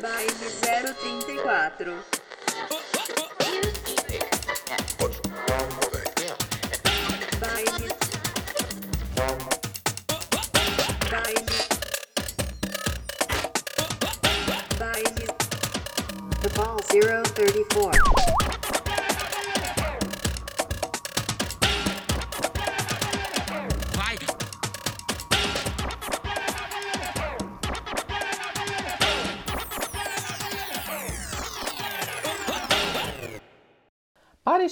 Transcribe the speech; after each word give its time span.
Baile 0.00 0.48
034. 0.62 1.94
Baile. 7.40 7.88
Baile. 11.10 11.48
Baile. 14.78 15.26
The 16.42 16.50
ball 16.56 16.78
034. 16.90 18.41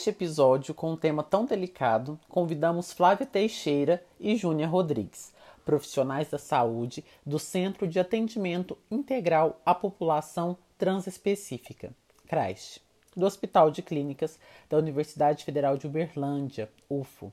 Este 0.00 0.09
episódio, 0.09 0.72
com 0.72 0.92
um 0.92 0.96
tema 0.96 1.22
tão 1.22 1.45
delicado, 1.45 2.18
convidamos 2.27 2.90
Flávia 2.90 3.27
Teixeira 3.27 4.02
e 4.18 4.34
Júnia 4.34 4.66
Rodrigues, 4.66 5.30
profissionais 5.62 6.30
da 6.30 6.38
saúde 6.38 7.04
do 7.24 7.38
Centro 7.38 7.86
de 7.86 8.00
Atendimento 8.00 8.78
Integral 8.90 9.60
à 9.64 9.74
População 9.74 10.56
Transespecífica, 10.78 11.92
CRASH, 12.26 12.80
do 13.14 13.26
Hospital 13.26 13.70
de 13.70 13.82
Clínicas 13.82 14.38
da 14.70 14.78
Universidade 14.78 15.45
Federal 15.45 15.76
de 15.76 15.86
Uberlândia, 15.86 16.70
UFO. 16.88 17.30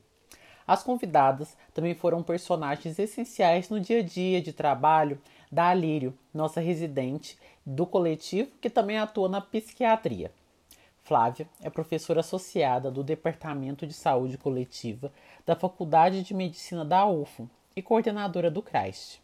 As 0.67 0.83
convidadas 0.83 1.55
também 1.73 1.95
foram 1.95 2.21
personagens 2.21 2.99
essenciais 2.99 3.69
no 3.69 3.79
dia 3.79 3.99
a 3.99 4.03
dia 4.03 4.41
de 4.41 4.51
trabalho 4.51 5.21
da 5.49 5.69
Alírio, 5.69 6.13
nossa 6.33 6.59
residente 6.59 7.39
do 7.65 7.85
coletivo 7.85 8.51
que 8.59 8.69
também 8.69 8.97
atua 8.97 9.29
na 9.29 9.39
psiquiatria. 9.39 10.33
Flávia 11.07 11.47
é 11.61 11.69
professora 11.69 12.19
associada 12.19 12.91
do 12.91 13.01
Departamento 13.01 13.87
de 13.87 13.93
Saúde 13.93 14.37
Coletiva 14.37 15.09
da 15.45 15.55
Faculdade 15.55 16.21
de 16.21 16.33
Medicina 16.33 16.83
da 16.83 17.07
UFO 17.07 17.49
e 17.73 17.81
coordenadora 17.81 18.51
do 18.51 18.61
CRAST. 18.61 19.21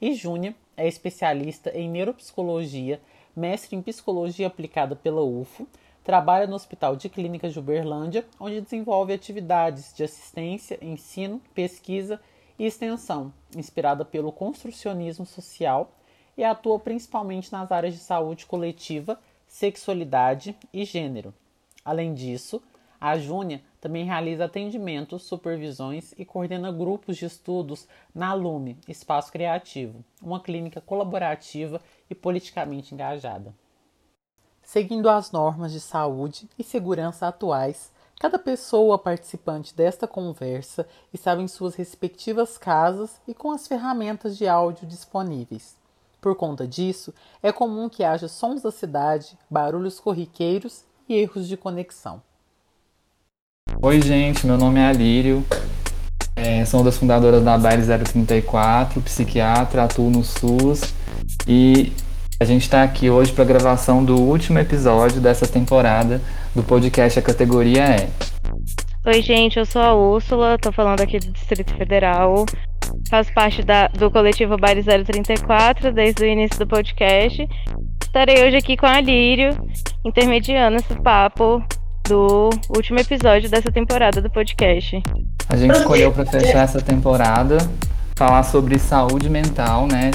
E 0.00 0.14
Júnia 0.14 0.56
é 0.78 0.88
especialista 0.88 1.70
em 1.76 1.90
neuropsicologia, 1.90 3.02
mestre 3.36 3.76
em 3.76 3.82
psicologia 3.82 4.46
aplicada 4.46 4.96
pela 4.96 5.22
UFO, 5.22 5.68
trabalha 6.02 6.46
no 6.46 6.56
Hospital 6.56 6.96
de 6.96 7.10
Clínicas 7.10 7.52
de 7.52 7.58
Uberlândia, 7.58 8.24
onde 8.40 8.62
desenvolve 8.62 9.12
atividades 9.12 9.92
de 9.94 10.04
assistência, 10.04 10.78
ensino, 10.80 11.38
pesquisa 11.54 12.18
e 12.58 12.64
extensão, 12.64 13.30
inspirada 13.54 14.06
pelo 14.06 14.32
construcionismo 14.32 15.26
social 15.26 15.92
e 16.34 16.42
atua 16.42 16.78
principalmente 16.78 17.52
nas 17.52 17.70
áreas 17.70 17.92
de 17.92 18.00
saúde 18.00 18.46
coletiva, 18.46 19.20
sexualidade 19.46 20.56
e 20.72 20.84
gênero. 20.84 21.32
Além 21.84 22.14
disso, 22.14 22.62
a 23.00 23.18
Júnia 23.18 23.62
também 23.80 24.04
realiza 24.04 24.46
atendimentos, 24.46 25.22
supervisões 25.22 26.12
e 26.18 26.24
coordena 26.24 26.72
grupos 26.72 27.16
de 27.16 27.26
estudos 27.26 27.86
na 28.14 28.32
Lume, 28.34 28.78
Espaço 28.88 29.30
Criativo, 29.30 30.04
uma 30.20 30.40
clínica 30.40 30.80
colaborativa 30.80 31.80
e 32.10 32.14
politicamente 32.14 32.94
engajada. 32.94 33.54
Seguindo 34.62 35.08
as 35.08 35.30
normas 35.30 35.70
de 35.70 35.78
saúde 35.78 36.48
e 36.58 36.64
segurança 36.64 37.28
atuais, 37.28 37.92
cada 38.18 38.38
pessoa 38.38 38.98
participante 38.98 39.72
desta 39.76 40.08
conversa 40.08 40.88
estava 41.12 41.40
em 41.40 41.46
suas 41.46 41.76
respectivas 41.76 42.58
casas 42.58 43.20
e 43.28 43.34
com 43.34 43.52
as 43.52 43.68
ferramentas 43.68 44.36
de 44.36 44.48
áudio 44.48 44.86
disponíveis. 44.86 45.76
Por 46.26 46.34
conta 46.34 46.66
disso, 46.66 47.14
é 47.40 47.52
comum 47.52 47.88
que 47.88 48.02
haja 48.02 48.26
sons 48.26 48.60
da 48.60 48.72
cidade, 48.72 49.38
barulhos 49.48 50.00
corriqueiros 50.00 50.82
e 51.08 51.14
erros 51.14 51.46
de 51.46 51.56
conexão. 51.56 52.20
Oi, 53.80 54.02
gente, 54.02 54.44
meu 54.44 54.58
nome 54.58 54.80
é 54.80 54.86
Alírio, 54.86 55.46
é, 56.34 56.64
sou 56.64 56.80
uma 56.80 56.86
das 56.86 56.98
fundadoras 56.98 57.44
da 57.44 57.56
Baile 57.56 57.84
034, 57.86 59.00
psiquiatra, 59.02 59.84
atuo 59.84 60.10
no 60.10 60.24
SUS 60.24 60.92
e 61.46 61.92
a 62.40 62.44
gente 62.44 62.62
está 62.62 62.82
aqui 62.82 63.08
hoje 63.08 63.32
para 63.32 63.44
a 63.44 63.46
gravação 63.46 64.04
do 64.04 64.20
último 64.20 64.58
episódio 64.58 65.20
dessa 65.20 65.46
temporada 65.46 66.20
do 66.56 66.62
podcast 66.64 67.20
A 67.20 67.22
Categoria 67.22 67.84
É. 67.84 68.10
Oi, 69.06 69.22
gente, 69.22 69.60
eu 69.60 69.64
sou 69.64 69.80
a 69.80 69.94
Úrsula, 69.94 70.58
tô 70.58 70.72
falando 70.72 71.02
aqui 71.02 71.20
do 71.20 71.30
Distrito 71.30 71.72
Federal. 71.76 72.44
Faço 73.10 73.32
parte 73.32 73.62
da- 73.62 73.88
do 73.88 74.10
coletivo 74.10 74.56
Baile 74.56 74.82
034 74.82 75.92
desde 75.92 76.24
o 76.24 76.26
início 76.26 76.58
do 76.58 76.66
podcast. 76.66 77.48
Estarei 78.02 78.46
hoje 78.46 78.56
aqui 78.56 78.76
com 78.76 78.86
a 78.86 79.00
Lírio, 79.00 79.50
intermediando 80.04 80.76
esse 80.76 80.94
papo 81.02 81.62
do 82.08 82.50
último 82.74 82.98
episódio 82.98 83.50
dessa 83.50 83.70
temporada 83.70 84.20
do 84.22 84.30
podcast. 84.30 85.02
A 85.48 85.56
gente 85.56 85.76
escolheu 85.76 86.12
para 86.12 86.24
fechar 86.24 86.62
essa 86.62 86.80
temporada 86.80 87.58
falar 88.16 88.42
sobre 88.44 88.78
saúde 88.78 89.28
mental, 89.28 89.86
né? 89.86 90.10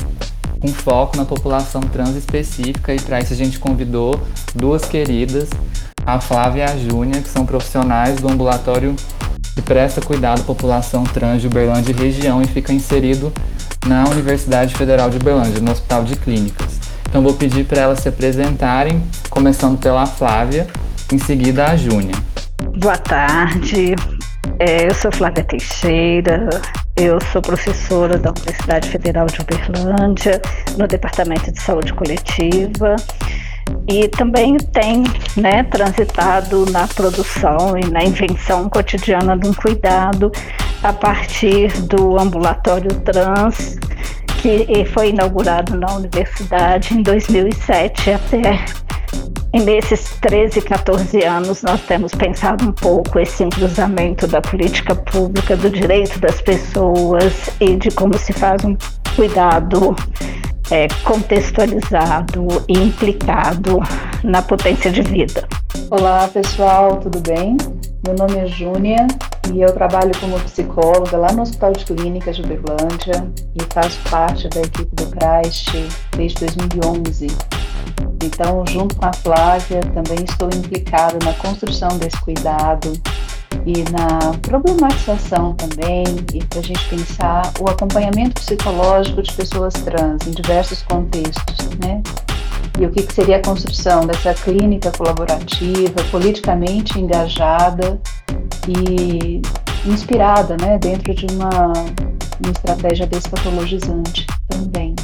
Com 0.60 0.68
foco 0.70 1.18
na 1.18 1.26
população 1.26 1.81
trans 1.81 2.16
específica, 2.16 2.94
e 2.94 3.00
para 3.00 3.20
isso 3.20 3.34
a 3.34 3.36
gente 3.36 3.60
convidou 3.60 4.20
duas 4.56 4.86
queridas, 4.86 5.50
a 6.06 6.20
Flávia 6.20 6.62
e 6.62 6.64
a 6.64 6.78
Júnia, 6.78 7.22
que 7.22 7.30
são 7.30 7.46
profissionais 7.46 8.20
do 8.20 8.28
ambulatório 8.30 8.96
que 9.56 9.62
presta 9.62 10.01
cuidado 10.01 10.41
à 10.41 10.44
população 10.44 11.03
trans 11.03 11.41
de 11.41 11.47
Uberlândia 11.47 11.91
e 11.91 11.95
região 11.95 12.41
e 12.41 12.47
fica 12.47 12.72
inserido 12.72 13.31
na 13.85 14.07
Universidade 14.07 14.75
Federal 14.75 15.09
de 15.09 15.17
Uberlândia, 15.17 15.62
no 15.62 15.72
Hospital 15.72 16.03
de 16.03 16.16
Clínicas. 16.16 16.79
Então 17.09 17.22
vou 17.22 17.34
pedir 17.34 17.66
para 17.66 17.81
elas 17.81 18.00
se 18.00 18.09
apresentarem, 18.09 19.03
começando 19.29 19.78
pela 19.78 20.06
Flávia, 20.06 20.67
em 21.12 21.17
seguida 21.17 21.66
a 21.66 21.75
Júnia. 21.75 22.16
Boa 22.78 22.97
tarde, 22.97 23.95
É, 24.59 24.88
eu 24.88 24.94
sou 24.94 25.12
Flávia 25.12 25.44
Teixeira, 25.44 26.50
eu 26.95 27.19
sou 27.31 27.41
professora 27.41 28.18
da 28.18 28.29
Universidade 28.29 28.89
Federal 28.89 29.25
de 29.25 29.41
Uberlândia, 29.41 30.39
no 30.78 30.88
Departamento 30.88 31.51
de 31.51 31.59
Saúde 31.59 31.94
Coletiva, 31.94 32.95
e 33.88 34.08
também 34.08 34.58
tenho 34.58 35.04
né, 35.36 35.64
transitado 35.64 36.66
na 36.72 36.88
produção 36.88 37.78
e 37.78 37.90
na 37.90 38.04
invenção 38.04 38.70
cotidiana 38.70 39.38
de 39.38 39.48
um 39.48 39.54
cuidado 39.54 40.32
a 40.84 40.94
partir 40.94 41.72
do 41.84 42.20
ambulatório 42.20 42.94
trans, 43.02 43.78
que 44.42 44.86
foi 44.86 45.10
inaugurado 45.10 45.78
na 45.78 45.94
universidade 45.94 46.94
em 46.94 47.04
2007 47.04 48.12
até 48.12 48.66
e 49.54 49.60
nesses 49.60 50.12
13, 50.22 50.62
14 50.62 51.24
anos, 51.26 51.62
nós 51.62 51.81
temos 51.81 52.14
pensado 52.14 52.64
um 52.64 52.72
pouco 52.72 53.20
esse 53.20 53.46
cruzamento 53.50 54.26
da 54.26 54.40
política 54.40 54.96
pública, 54.96 55.58
do 55.58 55.70
direito 55.70 56.22
das 56.22 56.42
pessoas 56.42 57.50
e 57.60 57.76
de 57.76 57.92
como 57.92 58.18
se 58.18 58.31
faz 58.31 58.64
um 58.64 58.78
cuidado 59.14 59.94
é, 60.72 60.88
contextualizado 61.04 62.48
e 62.68 62.74
implicado 62.74 63.80
na 64.24 64.42
potência 64.42 64.90
de 64.90 65.02
vida. 65.02 65.48
Olá 65.90 66.28
pessoal, 66.30 66.98
tudo 66.98 67.20
bem? 67.20 67.58
Meu 68.06 68.16
nome 68.16 68.38
é 68.38 68.48
Júnia 68.48 69.06
e 69.54 69.62
eu 69.62 69.72
trabalho 69.74 70.12
como 70.20 70.40
psicóloga 70.40 71.18
lá 71.18 71.31
no 71.34 71.42
Hospital 71.42 71.74
de 71.74 71.86
Clínicas 71.86 72.38
de 72.38 72.42
Uberlândia 72.42 73.30
e 73.54 73.74
faço 73.74 74.00
parte 74.10 74.48
da 74.48 74.62
equipe 74.62 74.96
do 74.96 75.08
CRAST 75.08 75.74
desde 76.16 76.46
2011. 76.46 77.28
Então, 78.24 78.64
junto 78.68 78.96
com 78.96 79.06
a 79.06 79.14
Flávia, 79.14 79.81
também 79.94 80.24
estou 80.24 80.48
implicada 80.48 81.18
na 81.24 81.34
construção 81.34 81.90
desse 81.98 82.20
cuidado 82.22 82.94
e 83.66 83.84
na 83.91 84.38
problematização 84.41 85.53
também, 85.53 86.03
e 86.34 86.44
para 86.45 86.59
a 86.59 86.63
gente 86.63 86.84
pensar 86.89 87.51
o 87.59 87.69
acompanhamento 87.69 88.41
psicológico 88.41 89.22
de 89.22 89.34
pessoas 89.34 89.73
trans 89.73 90.25
em 90.28 90.31
diversos 90.31 90.81
contextos, 90.83 91.69
né? 91.80 92.01
E 92.80 92.86
o 92.86 92.92
que, 92.92 93.03
que 93.03 93.13
seria 93.13 93.38
a 93.38 93.42
construção 93.42 94.06
dessa 94.07 94.33
clínica 94.33 94.92
colaborativa, 94.92 96.03
politicamente 96.09 97.00
engajada 97.00 98.00
e 98.68 99.42
inspirada, 99.86 100.56
né, 100.62 100.77
dentro 100.77 101.13
de 101.13 101.25
uma, 101.33 101.50
uma 101.50 102.51
estratégia 102.51 103.06
despatologizante 103.07 104.25
também 104.47 104.95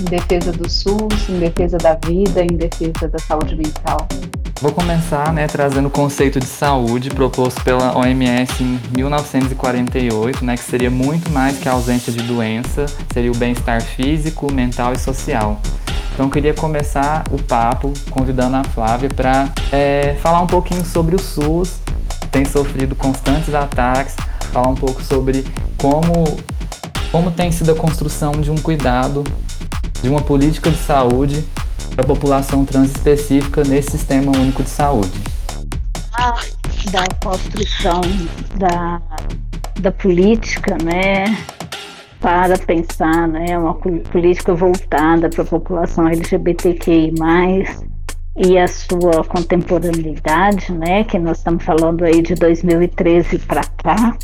em 0.00 0.04
defesa 0.04 0.52
do 0.52 0.68
SUS, 0.68 1.28
em 1.28 1.38
defesa 1.38 1.78
da 1.78 1.94
vida, 1.94 2.42
em 2.42 2.56
defesa 2.56 3.08
da 3.08 3.18
saúde 3.18 3.56
mental. 3.56 4.06
Vou 4.58 4.72
começar 4.72 5.34
né, 5.34 5.46
trazendo 5.46 5.88
o 5.88 5.90
conceito 5.90 6.40
de 6.40 6.46
saúde 6.46 7.10
proposto 7.10 7.62
pela 7.62 7.94
OMS 7.94 8.62
em 8.62 8.80
1948, 8.96 10.42
né, 10.42 10.56
que 10.56 10.64
seria 10.64 10.90
muito 10.90 11.30
mais 11.30 11.58
que 11.58 11.68
a 11.68 11.72
ausência 11.72 12.10
de 12.10 12.22
doença, 12.22 12.86
seria 13.12 13.30
o 13.30 13.36
bem-estar 13.36 13.82
físico, 13.82 14.50
mental 14.50 14.94
e 14.94 14.98
social. 14.98 15.60
Então, 16.14 16.30
queria 16.30 16.54
começar 16.54 17.24
o 17.30 17.36
papo 17.42 17.92
convidando 18.10 18.56
a 18.56 18.64
Flávia 18.64 19.10
para 19.10 19.50
é, 19.70 20.16
falar 20.22 20.40
um 20.40 20.46
pouquinho 20.46 20.82
sobre 20.86 21.14
o 21.14 21.18
SUS, 21.20 21.76
que 22.22 22.28
tem 22.28 22.46
sofrido 22.46 22.96
constantes 22.96 23.54
ataques, 23.54 24.16
falar 24.52 24.68
um 24.68 24.74
pouco 24.74 25.02
sobre 25.02 25.44
como 25.76 26.38
como 27.12 27.30
tem 27.30 27.52
sido 27.52 27.72
a 27.72 27.74
construção 27.74 28.32
de 28.32 28.50
um 28.50 28.56
cuidado, 28.56 29.22
de 30.02 30.08
uma 30.08 30.22
política 30.22 30.70
de 30.70 30.78
saúde 30.78 31.44
para 31.96 32.04
a 32.04 32.08
população 32.08 32.64
trans 32.66 32.90
específica 32.90 33.64
nesse 33.64 33.92
sistema 33.92 34.30
único 34.36 34.62
de 34.62 34.68
saúde. 34.68 35.10
Da 36.92 37.04
construção 37.24 38.02
da, 38.58 39.00
da 39.80 39.90
política, 39.90 40.76
né, 40.84 41.24
para 42.20 42.58
pensar, 42.58 43.26
né, 43.26 43.58
uma 43.58 43.74
política 43.74 44.54
voltada 44.54 45.30
para 45.30 45.42
a 45.42 45.46
população 45.46 46.06
LGBTQI+, 46.06 47.14
e 48.36 48.58
a 48.58 48.68
sua 48.68 49.24
contemporaneidade, 49.24 50.70
né, 50.72 51.04
que 51.04 51.18
nós 51.18 51.38
estamos 51.38 51.64
falando 51.64 52.04
aí 52.04 52.20
de 52.20 52.34
2013 52.34 53.38
para 53.38 53.62
cá, 53.82 54.14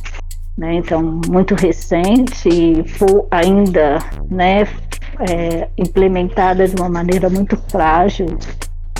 né, 0.59 0.75
então 0.75 1.21
muito 1.27 1.55
recente 1.55 2.49
e 2.51 2.85
ainda, 3.31 3.99
né, 4.31 4.69
é, 5.21 5.69
implementada 5.77 6.67
de 6.67 6.75
uma 6.81 6.89
maneira 6.89 7.29
muito 7.29 7.57
frágil 7.69 8.27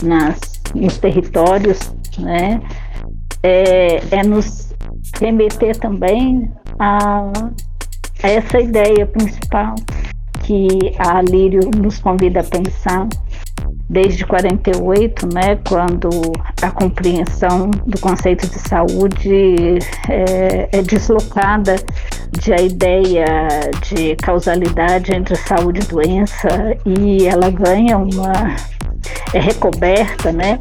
nas, 0.03 0.39
nos 0.75 0.99
territórios, 0.99 1.79
né, 2.19 2.61
é, 3.43 3.97
é 4.11 4.23
nos 4.25 4.75
remeter 5.21 5.77
também 5.77 6.51
a, 6.79 7.33
a 8.23 8.29
essa 8.29 8.61
ideia 8.61 9.07
principal 9.07 9.75
que 10.43 10.69
a 10.99 11.23
Lírio 11.23 11.71
nos 11.77 11.99
convida 11.99 12.41
a 12.41 12.45
pensar 12.45 13.07
desde 13.89 14.25
48, 14.25 15.29
né, 15.35 15.59
quando 15.69 16.09
a 16.63 16.71
compreensão 16.71 17.71
do 17.87 18.01
conceito 18.01 18.49
de 18.49 18.59
saúde 18.59 19.79
é, 20.09 20.69
é 20.73 20.83
deslocada 20.83 21.77
de 22.41 22.53
a 22.53 22.61
ideia 22.61 23.49
de 23.83 24.17
causalidade 24.17 25.15
entre 25.15 25.37
saúde 25.37 25.81
e 25.81 25.85
doença 25.85 26.49
e 26.87 27.27
ela 27.27 27.51
ganha 27.51 27.99
uma 27.99 28.57
é 29.35 29.41
recoberta, 29.41 30.33
né, 30.33 30.61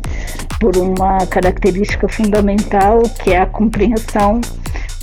por 0.59 0.75
uma 0.77 1.25
característica 1.27 2.07
fundamental 2.07 3.01
que 3.23 3.31
é 3.31 3.41
a 3.41 3.45
compreensão 3.45 4.41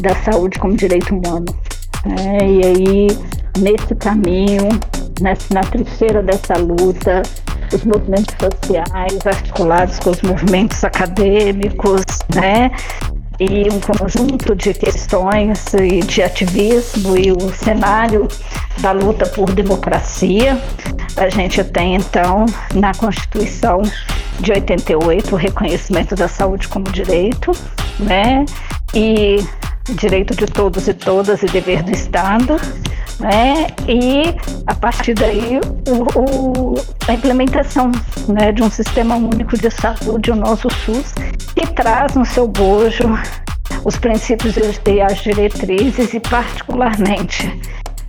da 0.00 0.14
saúde 0.16 0.58
como 0.58 0.76
direito 0.76 1.14
humano. 1.14 1.46
É, 2.04 2.46
e 2.46 2.64
aí 2.64 3.06
nesse 3.58 3.94
caminho, 3.96 4.68
nessa, 5.20 5.52
na 5.52 5.60
trincheira 5.62 6.22
dessa 6.22 6.56
luta, 6.56 7.22
os 7.72 7.84
movimentos 7.84 8.34
sociais 8.40 9.26
articulados 9.26 9.98
com 9.98 10.10
os 10.10 10.22
movimentos 10.22 10.82
acadêmicos, 10.84 12.02
né? 12.34 12.70
E 13.40 13.68
um 13.70 13.78
conjunto 13.78 14.56
de 14.56 14.74
questões 14.74 15.72
e 15.74 16.00
de 16.00 16.22
ativismo 16.22 17.16
e 17.16 17.30
o 17.30 17.54
cenário 17.54 18.26
da 18.78 18.90
luta 18.90 19.26
por 19.26 19.52
democracia. 19.52 20.60
A 21.16 21.28
gente 21.28 21.62
tem 21.64 21.94
então 21.94 22.46
na 22.74 22.92
Constituição 22.94 23.82
de 24.40 24.52
88 24.52 25.34
o 25.34 25.38
reconhecimento 25.38 26.14
da 26.16 26.26
saúde 26.26 26.66
como 26.68 26.90
direito, 26.90 27.52
né? 28.00 28.44
E 28.92 29.38
direito 29.94 30.34
de 30.34 30.46
todos 30.46 30.88
e 30.88 30.94
todas 30.94 31.42
e 31.42 31.46
dever 31.46 31.82
do 31.82 31.92
Estado 31.92 32.56
né? 33.18 33.66
E 33.86 34.34
a 34.66 34.74
partir 34.74 35.14
daí 35.14 35.60
o, 35.88 36.18
o, 36.18 36.74
a 37.06 37.14
implementação 37.14 37.90
né, 38.28 38.52
de 38.52 38.62
um 38.62 38.70
sistema 38.70 39.16
único 39.16 39.56
de 39.58 39.70
saúde, 39.70 40.30
o 40.30 40.36
nosso 40.36 40.68
SUS, 40.70 41.12
que 41.54 41.66
traz 41.74 42.14
no 42.14 42.24
seu 42.24 42.46
bojo 42.46 43.08
os 43.84 43.96
princípios 43.96 44.56
e 44.86 45.00
as 45.00 45.18
diretrizes 45.18 46.14
e 46.14 46.20
particularmente 46.20 47.60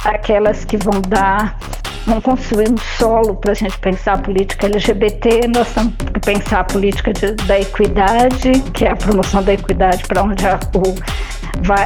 aquelas 0.03 0.65
que 0.65 0.77
vão 0.77 1.01
dar 1.01 1.57
vão 2.05 2.21
construir 2.21 2.69
um 2.71 2.77
solo 2.97 3.35
para 3.35 3.51
a 3.51 3.55
gente 3.55 3.77
pensar 3.79 4.13
a 4.13 4.17
política 4.17 4.65
LGBT, 4.65 5.47
nós 5.53 5.71
temos 5.73 5.93
que 5.95 6.19
pensar 6.19 6.61
a 6.61 6.63
política 6.63 7.13
de, 7.13 7.33
da 7.45 7.59
equidade, 7.59 8.51
que 8.73 8.85
é 8.85 8.91
a 8.91 8.95
promoção 8.95 9.43
da 9.43 9.53
equidade 9.53 10.03
para 10.07 10.23
onde 10.23 10.47
a, 10.47 10.59
o 10.73 10.95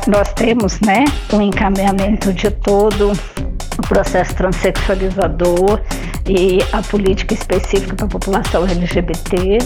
nós 0.07 0.31
temos 0.33 0.80
né, 0.81 1.06
um 1.31 1.42
encaminhamento 1.42 2.31
de 2.33 2.50
todo 2.51 3.12
o 3.77 3.81
processo 3.88 4.36
transexualizador 4.36 5.81
e 6.27 6.60
a 6.71 6.81
política 6.81 7.33
específica 7.33 7.95
para 7.95 8.06
a 8.06 8.10
população 8.10 8.63
LGBT, 8.63 9.57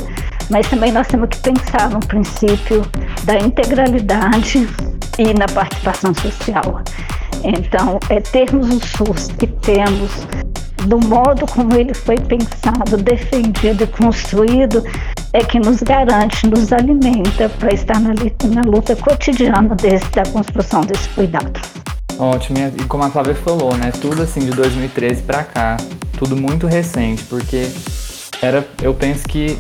mas 0.50 0.68
também 0.70 0.92
nós 0.92 1.08
temos 1.08 1.30
que 1.30 1.38
pensar 1.40 1.90
no 1.90 2.00
princípio 2.00 2.86
da 3.24 3.36
integralidade 3.36 4.68
e 5.20 5.34
na 5.34 5.46
participação 5.54 6.14
social. 6.14 6.82
Então, 7.44 8.00
é 8.10 8.20
termos 8.20 8.70
o 8.70 8.80
SUS 8.80 9.28
que 9.38 9.48
temos 9.48 10.12
do 10.86 11.00
modo 11.08 11.46
como 11.48 11.74
ele 11.76 11.94
foi 11.94 12.18
pensado, 12.18 12.98
defendido 12.98 13.84
e 13.84 13.88
construído, 13.88 14.84
é 15.34 15.44
que 15.44 15.60
nos 15.60 15.82
garante, 15.82 16.48
nos 16.48 16.72
alimenta 16.72 17.50
para 17.50 17.74
estar 17.74 18.00
na, 18.00 18.14
na 18.14 18.62
luta 18.66 18.96
cotidiana 18.96 19.76
desse, 19.76 20.10
da 20.12 20.24
construção 20.24 20.82
desse 20.82 21.10
cuidado. 21.10 21.60
Ótimo, 22.20 22.58
e 22.76 22.84
como 22.86 23.04
a 23.04 23.10
Flávia 23.12 23.36
falou, 23.36 23.76
né, 23.78 23.92
tudo 24.02 24.24
assim 24.24 24.40
de 24.40 24.52
2013 24.52 25.22
para 25.22 25.44
cá, 25.44 25.78
tudo 26.18 26.36
muito 26.36 26.66
recente, 26.66 27.24
porque 27.26 27.70
era, 28.42 28.66
eu 28.82 28.94
penso 28.94 29.28
que, 29.28 29.58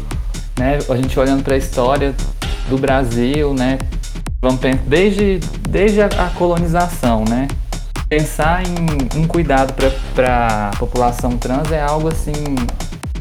né, 0.58 0.80
a 0.90 0.96
gente 0.96 1.20
olhando 1.20 1.44
para 1.44 1.54
a 1.54 1.58
história 1.58 2.16
do 2.68 2.78
Brasil, 2.78 3.54
né, 3.54 3.78
vamos 4.42 4.60
pensar 4.60 4.82
desde, 4.88 5.40
desde 5.70 6.02
a, 6.02 6.32
colonização, 6.36 7.24
né, 7.30 7.48
pensar 8.10 8.64
em 8.66 9.20
um 9.20 9.28
cuidado 9.28 9.74
para 10.16 10.70
a 10.72 10.78
população 10.78 11.38
trans 11.38 11.72
é 11.72 11.82
algo 11.82 12.08
assim 12.08 12.56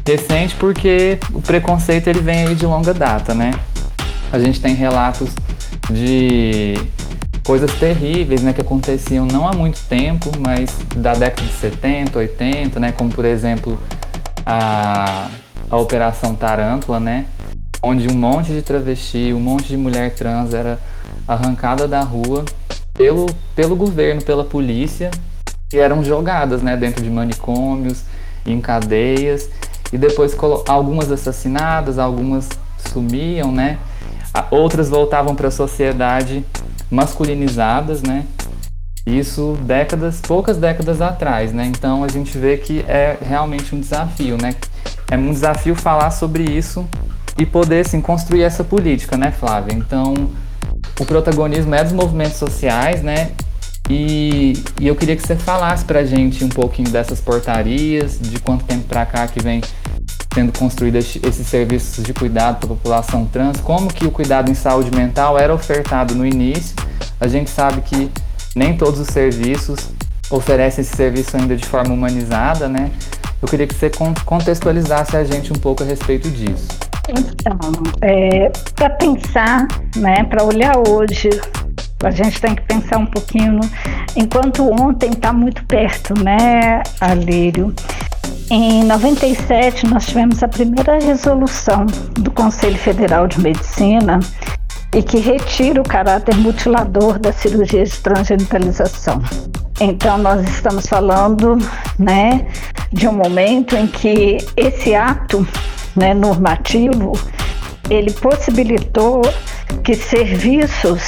recente 0.05 0.55
porque 0.55 1.19
o 1.33 1.41
preconceito 1.41 2.07
ele 2.07 2.21
vem 2.21 2.47
aí 2.47 2.55
de 2.55 2.65
longa 2.65 2.93
data, 2.93 3.33
né? 3.33 3.51
A 4.31 4.39
gente 4.39 4.61
tem 4.61 4.73
relatos 4.73 5.29
de 5.89 6.75
coisas 7.45 7.71
terríveis, 7.73 8.41
né, 8.41 8.51
que 8.51 8.59
aconteciam 8.59 9.25
não 9.25 9.47
há 9.47 9.53
muito 9.53 9.79
tempo, 9.87 10.29
mas 10.39 10.75
da 10.95 11.13
década 11.13 11.47
de 11.47 11.53
70, 11.53 12.19
80, 12.19 12.79
né, 12.79 12.91
como 12.91 13.09
por 13.09 13.23
exemplo 13.23 13.79
a, 14.45 15.29
a 15.69 15.77
Operação 15.77 16.35
Tarântula, 16.35 16.99
né, 16.99 17.25
onde 17.81 18.09
um 18.09 18.15
monte 18.15 18.51
de 18.51 18.61
travesti, 18.61 19.33
um 19.33 19.39
monte 19.39 19.67
de 19.67 19.77
mulher 19.77 20.13
trans 20.13 20.53
era 20.53 20.77
arrancada 21.25 21.87
da 21.87 22.01
rua 22.01 22.43
pelo, 22.97 23.27
pelo 23.55 23.75
governo, 23.75 24.21
pela 24.21 24.43
polícia, 24.43 25.11
que 25.69 25.77
eram 25.77 26.03
jogadas 26.03 26.61
né, 26.61 26.75
dentro 26.75 27.03
de 27.03 27.09
manicômios, 27.09 28.03
em 28.45 28.59
cadeias, 28.59 29.49
e 29.93 29.97
depois 29.97 30.35
algumas 30.67 31.11
assassinadas, 31.11 31.97
algumas 31.99 32.49
sumiam, 32.91 33.51
né? 33.51 33.77
Outras 34.51 34.89
voltavam 34.89 35.35
para 35.35 35.47
a 35.47 35.51
sociedade 35.51 36.45
masculinizadas, 36.91 38.01
né? 38.01 38.25
Isso 39.05 39.57
décadas, 39.61 40.19
poucas 40.19 40.57
décadas 40.57 41.01
atrás, 41.01 41.53
né? 41.53 41.65
Então 41.65 42.03
a 42.03 42.07
gente 42.07 42.37
vê 42.37 42.57
que 42.57 42.83
é 42.87 43.17
realmente 43.21 43.73
um 43.73 43.79
desafio, 43.79 44.37
né? 44.41 44.55
É 45.09 45.15
um 45.15 45.31
desafio 45.31 45.75
falar 45.75 46.11
sobre 46.11 46.43
isso 46.43 46.85
e 47.37 47.45
poder, 47.45 47.85
assim, 47.85 48.01
construir 48.01 48.43
essa 48.43 48.63
política, 48.63 49.15
né, 49.15 49.31
Flávia? 49.31 49.73
Então, 49.73 50.13
o 50.99 51.05
protagonismo 51.05 51.73
é 51.75 51.83
dos 51.83 51.93
movimentos 51.93 52.37
sociais, 52.37 53.01
né? 53.01 53.31
E, 53.89 54.53
e, 54.79 54.87
eu 54.87 54.95
queria 54.95 55.15
que 55.15 55.25
você 55.25 55.35
falasse 55.35 55.85
pra 55.85 56.03
gente 56.03 56.43
um 56.43 56.49
pouquinho 56.49 56.89
dessas 56.89 57.21
portarias, 57.21 58.19
de 58.19 58.39
quanto 58.39 58.65
tempo 58.65 58.83
pra 58.83 59.05
cá 59.05 59.27
que 59.27 59.41
vem 59.41 59.61
sendo 60.33 60.51
construído 60.57 60.97
esses 60.97 61.47
serviços 61.47 62.03
de 62.03 62.13
cuidado 62.13 62.57
para 62.57 62.65
a 62.65 62.69
população 62.75 63.25
trans, 63.25 63.59
como 63.61 63.91
que 63.91 64.05
o 64.05 64.11
cuidado 64.11 64.51
em 64.51 64.53
saúde 64.53 64.91
mental 64.93 65.39
era 65.39 65.53
ofertado 65.53 66.13
no 66.13 66.25
início. 66.25 66.75
A 67.19 67.27
gente 67.27 67.49
sabe 67.49 67.81
que 67.81 68.11
nem 68.55 68.75
todos 68.75 68.99
os 68.99 69.07
serviços 69.07 69.89
oferecem 70.29 70.81
esse 70.81 70.95
serviço 70.95 71.37
ainda 71.37 71.55
de 71.55 71.65
forma 71.65 71.93
humanizada, 71.93 72.67
né? 72.67 72.91
Eu 73.41 73.47
queria 73.47 73.65
que 73.65 73.73
você 73.73 73.89
contextualizasse 74.25 75.15
a 75.15 75.23
gente 75.23 75.53
um 75.53 75.55
pouco 75.55 75.83
a 75.83 75.85
respeito 75.85 76.29
disso. 76.29 76.67
Então, 77.09 77.57
é, 78.01 78.51
para 78.75 78.89
pensar, 78.91 79.67
né, 79.95 80.23
para 80.25 80.43
olhar 80.43 80.77
hoje, 80.77 81.29
a 82.03 82.11
gente 82.11 82.39
tem 82.39 82.53
que 82.53 82.61
pensar 82.63 82.97
um 82.97 83.05
pouquinho, 83.05 83.59
enquanto 84.15 84.69
ontem 84.69 85.11
está 85.11 85.31
muito 85.31 85.63
perto, 85.65 86.13
né, 86.21 86.83
Alírio? 86.99 87.73
Em 88.49 88.83
97, 88.83 89.87
nós 89.87 90.05
tivemos 90.05 90.41
a 90.43 90.47
primeira 90.47 90.99
resolução 90.99 91.85
do 92.13 92.31
Conselho 92.31 92.77
Federal 92.77 93.27
de 93.27 93.41
Medicina 93.41 94.19
e 94.93 95.01
que 95.01 95.17
retira 95.17 95.81
o 95.81 95.83
caráter 95.83 96.35
mutilador 96.37 97.19
da 97.19 97.33
cirurgia 97.33 97.83
de 97.83 97.97
transgenitalização. 97.99 99.21
Então, 99.79 100.17
nós 100.17 100.47
estamos 100.47 100.87
falando 100.87 101.57
né, 101.99 102.47
de 102.91 103.07
um 103.07 103.13
momento 103.13 103.75
em 103.75 103.85
que 103.85 104.37
esse 104.55 104.95
ato 104.95 105.45
né, 105.97 106.13
normativo, 106.13 107.13
ele 107.89 108.11
possibilitou 108.11 109.21
que 109.83 109.95
serviços 109.95 111.01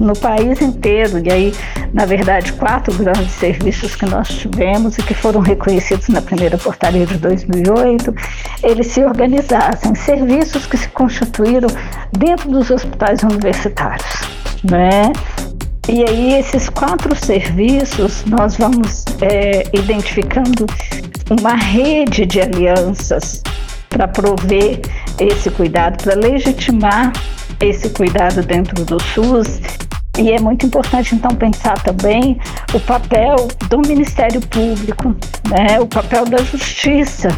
no 0.00 0.14
país 0.14 0.60
inteiro. 0.60 1.20
E 1.24 1.30
aí, 1.30 1.54
na 1.92 2.04
verdade, 2.04 2.52
quatro 2.54 2.92
grandes 2.94 3.30
serviços 3.32 3.94
que 3.94 4.06
nós 4.06 4.28
tivemos 4.28 4.98
e 4.98 5.02
que 5.02 5.14
foram 5.14 5.40
reconhecidos 5.40 6.08
na 6.08 6.20
primeira 6.20 6.58
portaria 6.58 7.06
de 7.06 7.16
2008, 7.18 8.14
eles 8.62 8.88
se 8.88 9.04
organizassem, 9.04 9.94
serviços 9.94 10.66
que 10.66 10.76
se 10.76 10.88
constituíram 10.88 11.68
dentro 12.12 12.50
dos 12.50 12.70
hospitais 12.70 13.22
universitários. 13.22 14.20
Né? 14.68 15.12
E 15.88 16.02
aí, 16.02 16.38
esses 16.38 16.70
quatro 16.70 17.14
serviços, 17.14 18.24
nós 18.24 18.56
vamos 18.56 19.04
é, 19.20 19.64
identificando 19.72 20.66
uma 21.30 21.54
rede 21.54 22.24
de 22.24 22.40
alianças 22.40 23.42
para 23.94 24.08
prover 24.08 24.80
esse 25.20 25.48
cuidado, 25.50 26.02
para 26.02 26.16
legitimar 26.16 27.12
esse 27.60 27.88
cuidado 27.90 28.42
dentro 28.42 28.84
do 28.84 29.00
SUS. 29.00 29.60
E 30.18 30.32
é 30.32 30.40
muito 30.40 30.66
importante, 30.66 31.14
então, 31.14 31.30
pensar 31.30 31.80
também 31.82 32.38
o 32.72 32.80
papel 32.80 33.36
do 33.68 33.78
Ministério 33.78 34.40
Público, 34.40 35.14
né, 35.48 35.78
o 35.80 35.86
papel 35.86 36.24
da 36.24 36.38
Justiça, 36.38 37.28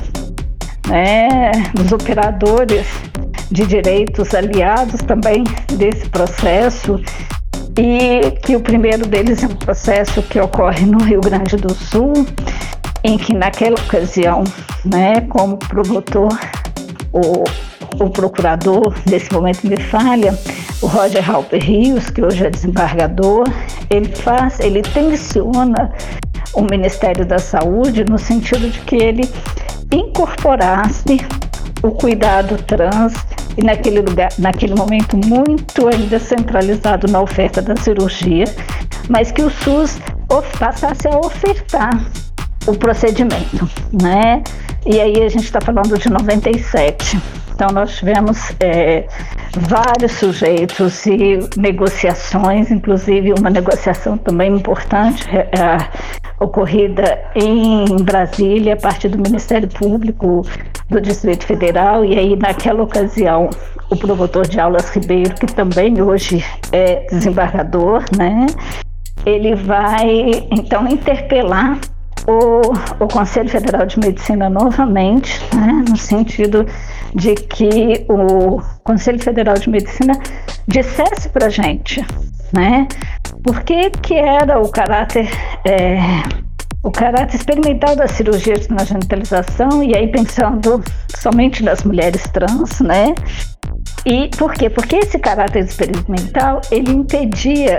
né, 0.88 1.52
dos 1.74 1.92
operadores 1.92 2.86
de 3.50 3.66
direitos 3.66 4.34
aliados 4.34 5.00
também 5.02 5.44
desse 5.74 6.08
processo. 6.08 6.98
E 7.78 8.30
que 8.42 8.56
o 8.56 8.60
primeiro 8.60 9.06
deles 9.06 9.42
é 9.42 9.46
um 9.46 9.56
processo 9.56 10.22
que 10.22 10.40
ocorre 10.40 10.86
no 10.86 11.02
Rio 11.02 11.20
Grande 11.20 11.56
do 11.56 11.74
Sul, 11.74 12.26
em 13.06 13.16
que 13.16 13.32
naquela 13.32 13.76
ocasião, 13.76 14.42
né, 14.84 15.20
como 15.28 15.56
promotor, 15.56 16.36
o, 17.12 17.44
o 18.02 18.10
procurador, 18.10 18.92
nesse 19.08 19.32
momento 19.32 19.64
me 19.64 19.76
falha, 19.76 20.36
o 20.82 20.86
Roger 20.86 21.30
Halper 21.30 21.62
Rios, 21.62 22.10
que 22.10 22.20
hoje 22.20 22.44
é 22.44 22.50
desembargador, 22.50 23.44
ele 23.90 24.08
faz, 24.16 24.58
ele 24.58 24.82
tensiona 24.82 25.92
o 26.52 26.62
Ministério 26.62 27.24
da 27.24 27.38
Saúde 27.38 28.04
no 28.04 28.18
sentido 28.18 28.68
de 28.68 28.80
que 28.80 28.96
ele 28.96 29.30
incorporasse 29.92 31.20
o 31.84 31.92
cuidado 31.92 32.56
trans 32.64 33.14
e 33.56 33.62
naquele 33.62 34.00
lugar, 34.00 34.30
naquele 34.38 34.74
momento 34.74 35.16
muito 35.16 35.86
ainda 35.86 36.18
centralizado 36.18 37.06
na 37.06 37.20
oferta 37.20 37.62
da 37.62 37.76
cirurgia, 37.76 38.46
mas 39.08 39.30
que 39.30 39.42
o 39.42 39.50
SUS 39.50 39.98
passasse 40.58 41.06
a 41.06 41.16
ofertar 41.18 42.04
o 42.66 42.76
procedimento, 42.76 43.68
né? 43.92 44.42
E 44.84 45.00
aí 45.00 45.22
a 45.22 45.28
gente 45.28 45.44
está 45.44 45.60
falando 45.60 45.98
de 45.98 46.08
97. 46.10 47.20
Então 47.54 47.68
nós 47.70 47.96
tivemos 47.96 48.52
é, 48.60 49.06
vários 49.56 50.12
sujeitos 50.12 51.06
e 51.06 51.38
negociações, 51.56 52.70
inclusive 52.70 53.32
uma 53.32 53.48
negociação 53.48 54.18
também 54.18 54.54
importante 54.54 55.26
é, 55.30 55.48
é, 55.58 55.78
ocorrida 56.38 57.18
em 57.34 57.96
Brasília 58.02 58.74
a 58.74 58.76
partir 58.76 59.08
do 59.08 59.18
Ministério 59.18 59.68
Público 59.68 60.46
do 60.90 61.00
Distrito 61.00 61.44
Federal 61.46 62.04
e 62.04 62.18
aí 62.18 62.36
naquela 62.36 62.82
ocasião 62.82 63.48
o 63.90 63.96
promotor 63.96 64.46
de 64.46 64.60
aulas 64.60 64.90
Ribeiro, 64.90 65.34
que 65.34 65.46
também 65.46 66.02
hoje 66.02 66.44
é 66.72 67.06
desembargador, 67.10 68.04
né? 68.16 68.46
Ele 69.24 69.54
vai 69.54 70.46
então 70.50 70.86
interpelar 70.86 71.78
o, 72.26 73.04
o 73.04 73.08
Conselho 73.08 73.48
Federal 73.48 73.86
de 73.86 73.98
Medicina 73.98 74.48
novamente, 74.48 75.40
né, 75.54 75.84
no 75.88 75.96
sentido 75.96 76.66
de 77.14 77.34
que 77.34 78.04
o 78.08 78.60
Conselho 78.82 79.22
Federal 79.22 79.54
de 79.54 79.70
Medicina 79.70 80.14
dissesse 80.66 81.28
para 81.28 81.48
gente, 81.48 82.04
né, 82.52 82.88
por 83.42 83.62
que, 83.62 83.90
que 83.90 84.14
era 84.14 84.60
o 84.60 84.68
caráter 84.68 85.28
é, 85.64 85.96
o 86.82 86.90
caráter 86.90 87.34
experimental 87.34 87.96
da 87.96 88.06
cirurgia 88.06 88.54
de 88.54 88.68
genitalização 88.84 89.82
e 89.82 89.96
aí 89.96 90.06
pensando 90.06 90.82
somente 91.16 91.64
nas 91.64 91.82
mulheres 91.82 92.22
trans, 92.32 92.78
né? 92.80 93.12
E 94.04 94.28
por 94.38 94.52
quê? 94.52 94.70
Porque 94.70 94.94
esse 94.94 95.18
caráter 95.18 95.64
experimental 95.64 96.60
ele 96.70 96.92
impedia 96.92 97.76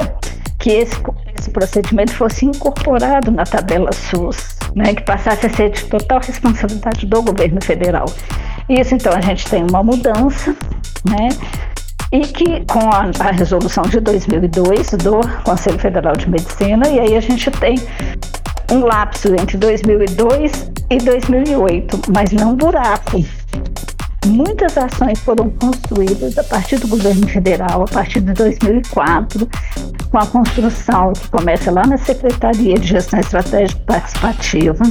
que 0.59 0.71
esse, 0.71 0.95
esse 1.39 1.49
procedimento 1.49 2.13
fosse 2.13 2.45
incorporado 2.45 3.31
na 3.31 3.43
tabela 3.43 3.91
SUS, 3.91 4.57
né, 4.75 4.93
que 4.93 5.03
passasse 5.03 5.45
a 5.45 5.49
ser 5.49 5.71
de 5.71 5.85
total 5.85 6.19
responsabilidade 6.19 7.05
do 7.05 7.21
governo 7.21 7.61
federal. 7.61 8.05
Isso, 8.69 8.95
então, 8.95 9.13
a 9.13 9.21
gente 9.21 9.47
tem 9.49 9.63
uma 9.63 9.83
mudança, 9.83 10.55
né, 11.07 11.29
e 12.11 12.21
que 12.21 12.65
com 12.65 12.89
a, 12.89 13.11
a, 13.19 13.31
resolução 13.31 13.83
de 13.83 13.99
2002 13.99 14.91
do 14.91 15.19
Conselho 15.43 15.79
Federal 15.79 16.15
de 16.15 16.29
Medicina, 16.29 16.87
e 16.87 16.99
aí 16.99 17.15
a 17.15 17.21
gente 17.21 17.51
tem 17.51 17.75
um 18.71 18.79
lapso 18.79 19.33
entre 19.33 19.57
2002 19.57 20.71
e 20.89 20.97
2008, 20.97 22.01
mas 22.13 22.31
não 22.31 22.55
buraco. 22.55 23.23
Muitas 24.27 24.77
ações 24.77 25.19
foram 25.19 25.49
construídas 25.51 26.37
a 26.37 26.43
partir 26.43 26.77
do 26.77 26.87
governo 26.87 27.27
federal, 27.27 27.83
a 27.83 27.87
partir 27.87 28.19
de 28.21 28.33
2004, 28.33 29.47
com 30.11 30.17
a 30.17 30.25
construção 30.25 31.13
que 31.13 31.29
começa 31.29 31.71
lá 31.71 31.85
na 31.87 31.97
Secretaria 31.97 32.75
de 32.75 32.87
Gestão 32.87 33.19
Estratégica 33.19 33.81
Participativa, 33.85 34.83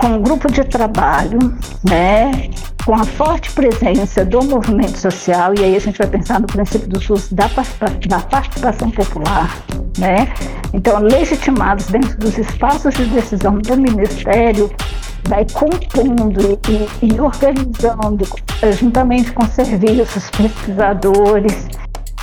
com 0.00 0.08
um 0.08 0.22
grupo 0.22 0.50
de 0.50 0.64
trabalho, 0.64 1.38
né, 1.84 2.48
com 2.86 2.94
a 2.94 3.04
forte 3.04 3.52
presença 3.52 4.24
do 4.24 4.42
movimento 4.42 4.96
social, 4.96 5.52
e 5.54 5.62
aí 5.62 5.76
a 5.76 5.78
gente 5.78 5.98
vai 5.98 6.06
pensar 6.06 6.40
no 6.40 6.46
princípio 6.46 6.88
do 6.88 7.00
SUS 7.00 7.30
da, 7.30 7.48
da 8.08 8.18
participação 8.20 8.90
popular, 8.90 9.54
né? 9.98 10.32
Então, 10.72 10.98
legitimados 11.00 11.86
dentro 11.86 12.16
dos 12.16 12.38
espaços 12.38 12.94
de 12.94 13.04
decisão 13.06 13.58
do 13.58 13.76
Ministério, 13.76 14.70
vai 15.28 15.44
compondo 15.52 16.58
e, 16.68 17.06
e 17.06 17.20
organizando, 17.20 18.26
juntamente 18.78 19.32
com 19.32 19.46
serviços, 19.46 20.30
pesquisadores, 20.30 21.68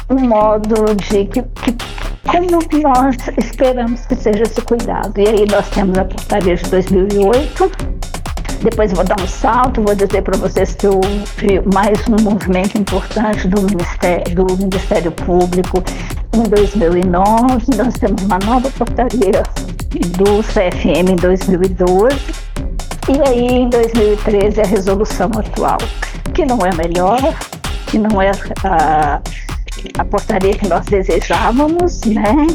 um 0.10 0.28
modo 0.28 0.96
de 0.96 1.26
que, 1.26 1.44
que 1.44 1.78
como 2.28 2.82
nós 2.82 3.16
esperamos 3.38 4.06
que 4.06 4.16
seja 4.16 4.44
esse 4.44 4.62
cuidado. 4.62 5.18
E 5.18 5.28
aí 5.28 5.46
nós 5.50 5.70
temos 5.70 5.98
a 5.98 6.06
portaria 6.06 6.56
de 6.56 6.70
2008. 6.70 7.72
Depois 8.62 8.92
vou 8.92 9.04
dar 9.04 9.20
um 9.22 9.28
salto, 9.28 9.82
vou 9.82 9.96
dizer 9.96 10.22
para 10.24 10.38
vocês 10.38 10.74
que 10.76 10.88
houve 10.88 11.62
mais 11.74 12.00
um 12.08 12.24
movimento 12.24 12.78
importante 12.78 13.48
do 13.48 13.62
Ministério, 13.62 14.36
do 14.36 14.58
Ministério 14.58 15.12
Público 15.12 15.84
em 16.34 16.44
2009. 16.44 17.76
Nós 17.78 17.94
temos 17.96 18.24
uma 18.24 18.40
nova 18.40 18.70
portaria 18.72 19.44
do 20.18 20.44
CFM 20.44 21.12
em 21.12 21.16
2012. 21.16 22.18
E 23.10 23.30
aí, 23.30 23.48
em 23.48 23.70
2013, 23.70 24.60
a 24.60 24.66
resolução 24.66 25.30
atual, 25.38 25.78
que 26.34 26.46
não 26.46 26.60
é 26.66 26.74
melhor, 26.76 27.20
que 27.86 27.98
não 27.98 28.22
é 28.22 28.32
a, 28.66 29.22
a 29.98 30.06
portaria 30.06 30.54
que 30.54 30.68
nós 30.68 30.86
desejávamos, 30.86 32.02
né? 32.06 32.48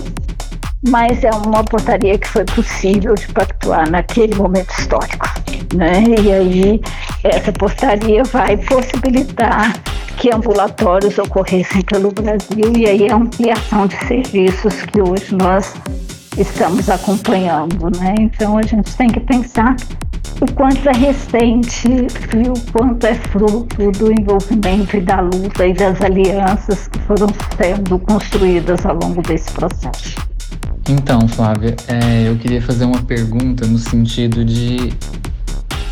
Mas 0.88 1.22
é 1.22 1.30
uma 1.30 1.62
portaria 1.62 2.18
que 2.18 2.28
foi 2.28 2.44
possível 2.44 3.14
de 3.14 3.28
pactuar 3.28 3.88
naquele 3.88 4.34
momento 4.34 4.70
histórico, 4.78 5.26
né? 5.74 6.02
E 6.20 6.32
aí 6.32 6.80
essa 7.22 7.52
portaria 7.52 8.24
vai 8.24 8.56
possibilitar 8.56 9.72
que 10.16 10.32
ambulatórios 10.32 11.18
ocorressem 11.18 11.82
pelo 11.82 12.10
Brasil 12.12 12.72
e 12.76 12.86
aí 12.86 13.10
a 13.10 13.16
ampliação 13.16 13.86
de 13.86 13.96
serviços 14.06 14.82
que 14.82 15.00
hoje 15.00 15.34
nós 15.34 15.74
estamos 16.38 16.88
acompanhando, 16.88 17.90
né? 17.98 18.14
Então 18.20 18.58
a 18.58 18.62
gente 18.62 18.94
tem 18.96 19.08
que 19.08 19.20
pensar 19.20 19.76
o 20.40 20.52
quanto 20.54 20.88
é 20.88 20.92
recente 20.92 21.88
e 21.88 22.48
o 22.48 22.72
quanto 22.72 23.06
é 23.06 23.14
fruto 23.14 23.90
do 23.92 24.12
envolvimento 24.12 24.96
e 24.96 25.00
da 25.00 25.20
luta 25.20 25.66
e 25.66 25.72
das 25.72 26.00
alianças 26.00 26.88
que 26.88 26.98
foram 27.00 27.28
sendo 27.56 27.98
construídas 28.00 28.84
ao 28.84 28.96
longo 28.96 29.22
desse 29.22 29.52
processo. 29.52 30.16
Então, 30.88 31.28
Flávia, 31.28 31.76
é, 31.86 32.28
eu 32.28 32.36
queria 32.36 32.60
fazer 32.60 32.84
uma 32.84 33.02
pergunta 33.02 33.66
no 33.66 33.78
sentido 33.78 34.44
de 34.44 34.92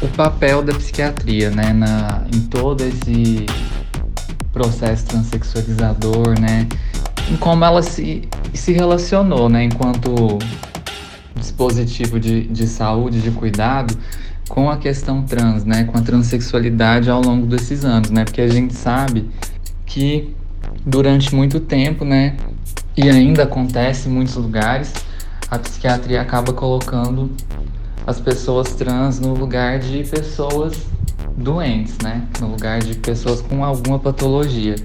o 0.02 0.08
papel 0.08 0.62
da 0.62 0.72
psiquiatria, 0.72 1.50
né, 1.50 1.72
na, 1.72 2.24
em 2.34 2.40
todo 2.40 2.82
esse 2.82 3.46
processo 4.52 5.06
transexualizador, 5.06 6.40
né, 6.40 6.66
em 7.28 7.36
como 7.36 7.64
ela 7.64 7.82
se, 7.82 8.28
se 8.54 8.72
relacionou, 8.72 9.48
né, 9.48 9.64
enquanto 9.64 10.38
dispositivo 11.34 12.20
de, 12.20 12.42
de 12.46 12.66
saúde, 12.66 13.20
de 13.20 13.30
cuidado, 13.30 13.96
com 14.48 14.70
a 14.70 14.76
questão 14.76 15.22
trans, 15.22 15.64
né, 15.64 15.84
com 15.84 15.98
a 15.98 16.00
transexualidade 16.00 17.10
ao 17.10 17.22
longo 17.22 17.46
desses 17.46 17.84
anos, 17.84 18.10
né, 18.10 18.24
porque 18.24 18.40
a 18.40 18.48
gente 18.48 18.74
sabe 18.74 19.28
que 19.86 20.34
durante 20.84 21.34
muito 21.34 21.60
tempo, 21.60 22.04
né, 22.04 22.36
e 22.96 23.08
ainda 23.08 23.44
acontece 23.44 24.08
em 24.08 24.12
muitos 24.12 24.34
lugares, 24.36 24.92
a 25.50 25.58
psiquiatria 25.58 26.20
acaba 26.20 26.52
colocando 26.52 27.30
as 28.06 28.20
pessoas 28.20 28.74
trans 28.74 29.20
no 29.20 29.34
lugar 29.34 29.78
de 29.78 30.04
pessoas 30.04 30.74
doentes, 31.36 31.96
né, 32.02 32.26
no 32.40 32.48
lugar 32.48 32.80
de 32.80 32.94
pessoas 32.96 33.40
com 33.40 33.64
alguma 33.64 33.98
patologia. 33.98 34.76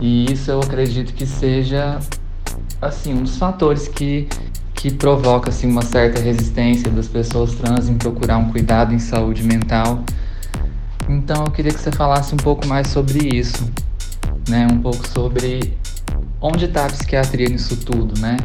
E 0.00 0.32
isso 0.32 0.50
eu 0.50 0.60
acredito 0.60 1.12
que 1.12 1.26
seja 1.26 1.98
assim, 2.80 3.14
um 3.14 3.22
dos 3.22 3.36
fatores 3.36 3.88
que, 3.88 4.28
que 4.74 4.92
provoca 4.92 5.50
assim, 5.50 5.68
uma 5.68 5.82
certa 5.82 6.20
resistência 6.20 6.90
das 6.90 7.08
pessoas 7.08 7.54
trans 7.54 7.88
em 7.88 7.96
procurar 7.96 8.38
um 8.38 8.50
cuidado 8.50 8.94
em 8.94 8.98
saúde 8.98 9.42
mental. 9.42 10.04
Então 11.08 11.44
eu 11.44 11.50
queria 11.50 11.72
que 11.72 11.80
você 11.80 11.90
falasse 11.90 12.34
um 12.34 12.38
pouco 12.38 12.66
mais 12.66 12.88
sobre 12.88 13.34
isso, 13.34 13.68
né? 14.48 14.68
Um 14.70 14.78
pouco 14.80 15.06
sobre 15.08 15.76
onde 16.40 16.66
está 16.66 16.84
a 16.84 16.88
psiquiatria 16.88 17.48
nisso 17.48 17.76
tudo, 17.76 18.20
né? 18.20 18.36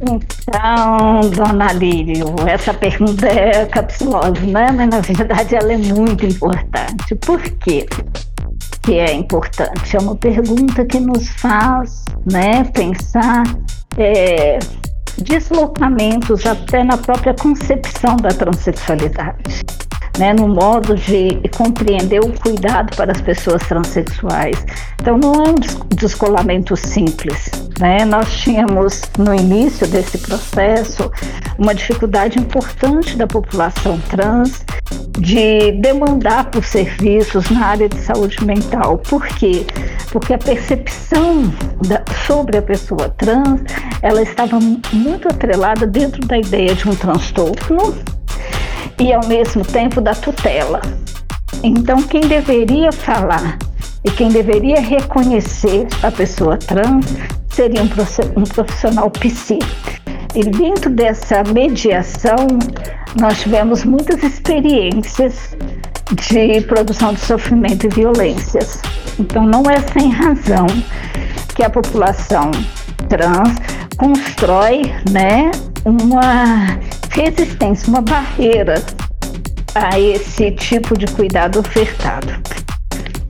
Então, 0.00 1.20
dona 1.30 1.72
Lírio, 1.72 2.34
essa 2.48 2.74
pergunta 2.74 3.26
é 3.26 3.64
capciosa, 3.66 4.40
né? 4.40 4.72
Mas 4.72 4.90
na 4.90 5.00
verdade 5.00 5.54
ela 5.54 5.72
é 5.72 5.76
muito 5.76 6.26
importante. 6.26 7.14
Por 7.20 7.40
quê? 7.40 7.86
Que 8.84 8.98
é 8.98 9.12
importante? 9.12 9.96
É 9.96 9.98
uma 9.98 10.14
pergunta 10.14 10.84
que 10.84 11.00
nos 11.00 11.28
faz 11.40 12.04
né, 12.30 12.64
pensar 12.64 13.44
é, 13.96 14.58
deslocamentos 15.18 16.44
até 16.44 16.84
na 16.84 16.98
própria 16.98 17.34
concepção 17.34 18.16
da 18.16 18.28
transexualidade 18.28 19.64
né, 20.18 20.32
no 20.32 20.48
modo 20.48 20.94
de 20.94 21.40
compreender 21.56 22.20
o 22.20 22.32
cuidado 22.32 22.94
para 22.96 23.12
as 23.12 23.20
pessoas 23.20 23.62
transexuais. 23.66 24.64
Então, 25.00 25.18
não 25.18 25.34
é 25.44 25.48
um 25.50 25.54
descolamento 25.96 26.76
simples. 26.76 27.50
Né? 27.80 28.04
Nós 28.04 28.32
tínhamos, 28.38 29.02
no 29.18 29.34
início 29.34 29.86
desse 29.86 30.18
processo, 30.18 31.10
uma 31.58 31.74
dificuldade 31.74 32.38
importante 32.38 33.16
da 33.16 33.26
população 33.26 34.00
trans 34.08 34.64
de 35.18 35.72
demandar 35.72 36.50
por 36.50 36.64
serviços 36.64 37.50
na 37.50 37.66
área 37.66 37.88
de 37.88 37.98
saúde 38.00 38.44
mental. 38.44 38.98
Por 38.98 39.26
quê? 39.26 39.66
Porque 40.10 40.34
a 40.34 40.38
percepção 40.38 41.52
da, 41.86 42.02
sobre 42.26 42.58
a 42.58 42.62
pessoa 42.62 43.08
trans, 43.10 43.62
ela 44.02 44.22
estava 44.22 44.58
muito 44.92 45.28
atrelada 45.28 45.86
dentro 45.86 46.26
da 46.26 46.38
ideia 46.38 46.74
de 46.74 46.88
um 46.88 46.94
transtorno 46.94 47.94
e 48.98 49.12
ao 49.12 49.26
mesmo 49.26 49.64
tempo 49.64 50.00
da 50.00 50.14
tutela. 50.14 50.80
Então, 51.62 52.02
quem 52.02 52.22
deveria 52.22 52.92
falar 52.92 53.58
e 54.04 54.10
quem 54.10 54.28
deveria 54.28 54.80
reconhecer 54.80 55.86
a 56.02 56.10
pessoa 56.10 56.58
trans 56.58 57.06
seria 57.48 57.82
um 57.82 58.44
profissional 58.44 59.10
psi. 59.10 59.58
E 60.34 60.42
dentro 60.42 60.90
dessa 60.90 61.42
mediação, 61.44 62.36
nós 63.18 63.40
tivemos 63.40 63.84
muitas 63.84 64.22
experiências 64.22 65.56
de 66.12 66.60
produção 66.62 67.14
de 67.14 67.20
sofrimento 67.20 67.86
e 67.86 67.88
violências. 67.88 68.80
Então, 69.18 69.46
não 69.46 69.62
é 69.70 69.80
sem 69.92 70.10
razão 70.10 70.66
que 71.54 71.62
a 71.62 71.70
população 71.70 72.50
trans 73.08 73.54
constrói 73.96 74.92
né, 75.10 75.50
uma 75.84 76.78
resistência, 77.14 77.88
uma 77.88 78.02
barreira 78.02 78.82
a 79.74 79.98
esse 79.98 80.50
tipo 80.52 80.98
de 80.98 81.06
cuidado 81.06 81.60
ofertado. 81.60 82.28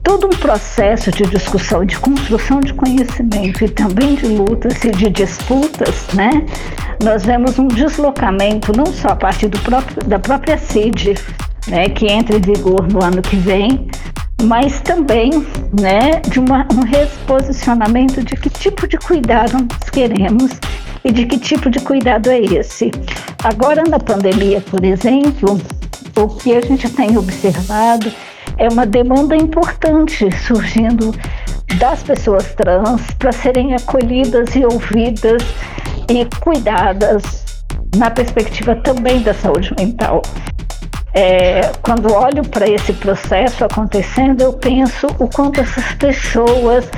Todo 0.03 0.27
um 0.27 0.37
processo 0.37 1.11
de 1.11 1.23
discussão, 1.23 1.85
de 1.85 1.97
construção 1.97 2.59
de 2.59 2.73
conhecimento 2.73 3.63
e 3.63 3.69
também 3.69 4.15
de 4.15 4.27
lutas 4.27 4.83
e 4.83 4.91
de 4.91 5.09
disputas, 5.09 6.07
né? 6.13 6.29
Nós 7.03 7.25
vemos 7.25 7.57
um 7.57 7.67
deslocamento 7.67 8.71
não 8.75 8.85
só 8.87 9.09
a 9.09 9.15
partir 9.15 9.49
próprio, 9.49 10.03
da 10.07 10.19
própria 10.19 10.57
CID, 10.57 11.15
né, 11.67 11.89
que 11.89 12.07
entra 12.07 12.37
em 12.37 12.41
vigor 12.41 12.87
no 12.87 13.03
ano 13.03 13.21
que 13.21 13.35
vem, 13.35 13.87
mas 14.43 14.79
também 14.81 15.31
né, 15.79 16.21
de 16.29 16.39
uma, 16.39 16.67
um 16.73 16.83
reposicionamento 16.85 18.23
de 18.23 18.35
que 18.35 18.49
tipo 18.49 18.87
de 18.87 18.97
cuidado 18.97 19.53
nós 19.53 19.89
queremos 19.89 20.51
e 21.05 21.11
de 21.11 21.25
que 21.27 21.37
tipo 21.37 21.69
de 21.69 21.79
cuidado 21.79 22.29
é 22.29 22.39
esse. 22.39 22.91
Agora, 23.43 23.83
na 23.83 23.99
pandemia, 23.99 24.59
por 24.59 24.83
exemplo, 24.83 25.61
o 26.17 26.27
que 26.27 26.55
a 26.55 26.61
gente 26.61 26.89
tem 26.89 27.15
observado 27.15 28.11
é 28.57 28.67
uma 28.67 28.85
demanda 28.85 29.35
importante 29.35 30.27
surgindo 30.47 31.13
das 31.77 32.01
pessoas 32.01 32.53
trans 32.55 33.01
para 33.19 33.31
serem 33.31 33.75
acolhidas 33.75 34.55
e 34.55 34.65
ouvidas 34.65 35.43
e 36.09 36.25
cuidadas 36.39 37.45
na 37.97 38.09
perspectiva 38.09 38.75
também 38.75 39.21
da 39.21 39.33
saúde 39.33 39.73
mental. 39.77 40.21
É, 41.13 41.71
quando 41.81 42.11
olho 42.13 42.43
para 42.49 42.67
esse 42.67 42.91
processo 42.93 43.63
acontecendo, 43.63 44.41
eu 44.41 44.53
penso 44.53 45.07
o 45.19 45.27
quanto 45.27 45.61
essas 45.61 45.93
pessoas 45.93 46.89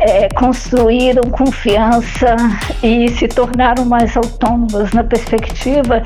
é, 0.00 0.28
construíram 0.30 1.22
confiança 1.30 2.36
e 2.82 3.08
se 3.10 3.28
tornaram 3.28 3.84
mais 3.84 4.16
autônomas 4.16 4.92
na 4.92 5.04
perspectiva 5.04 6.02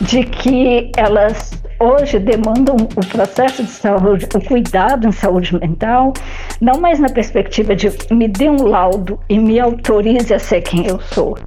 de 0.00 0.24
que 0.24 0.92
elas 0.96 1.58
hoje 1.80 2.18
demandam 2.18 2.76
o 2.76 3.06
processo 3.06 3.62
de 3.62 3.70
saúde, 3.70 4.26
o 4.34 4.40
cuidado 4.40 5.06
em 5.06 5.12
saúde 5.12 5.56
mental, 5.58 6.12
não 6.60 6.80
mais 6.80 6.98
na 6.98 7.08
perspectiva 7.08 7.74
de 7.74 7.90
me 8.10 8.28
dê 8.28 8.50
um 8.50 8.66
laudo 8.66 9.18
e 9.28 9.38
me 9.38 9.60
autorize 9.60 10.34
a 10.34 10.38
ser 10.38 10.60
quem 10.62 10.86
eu 10.86 11.00
sou, 11.00 11.38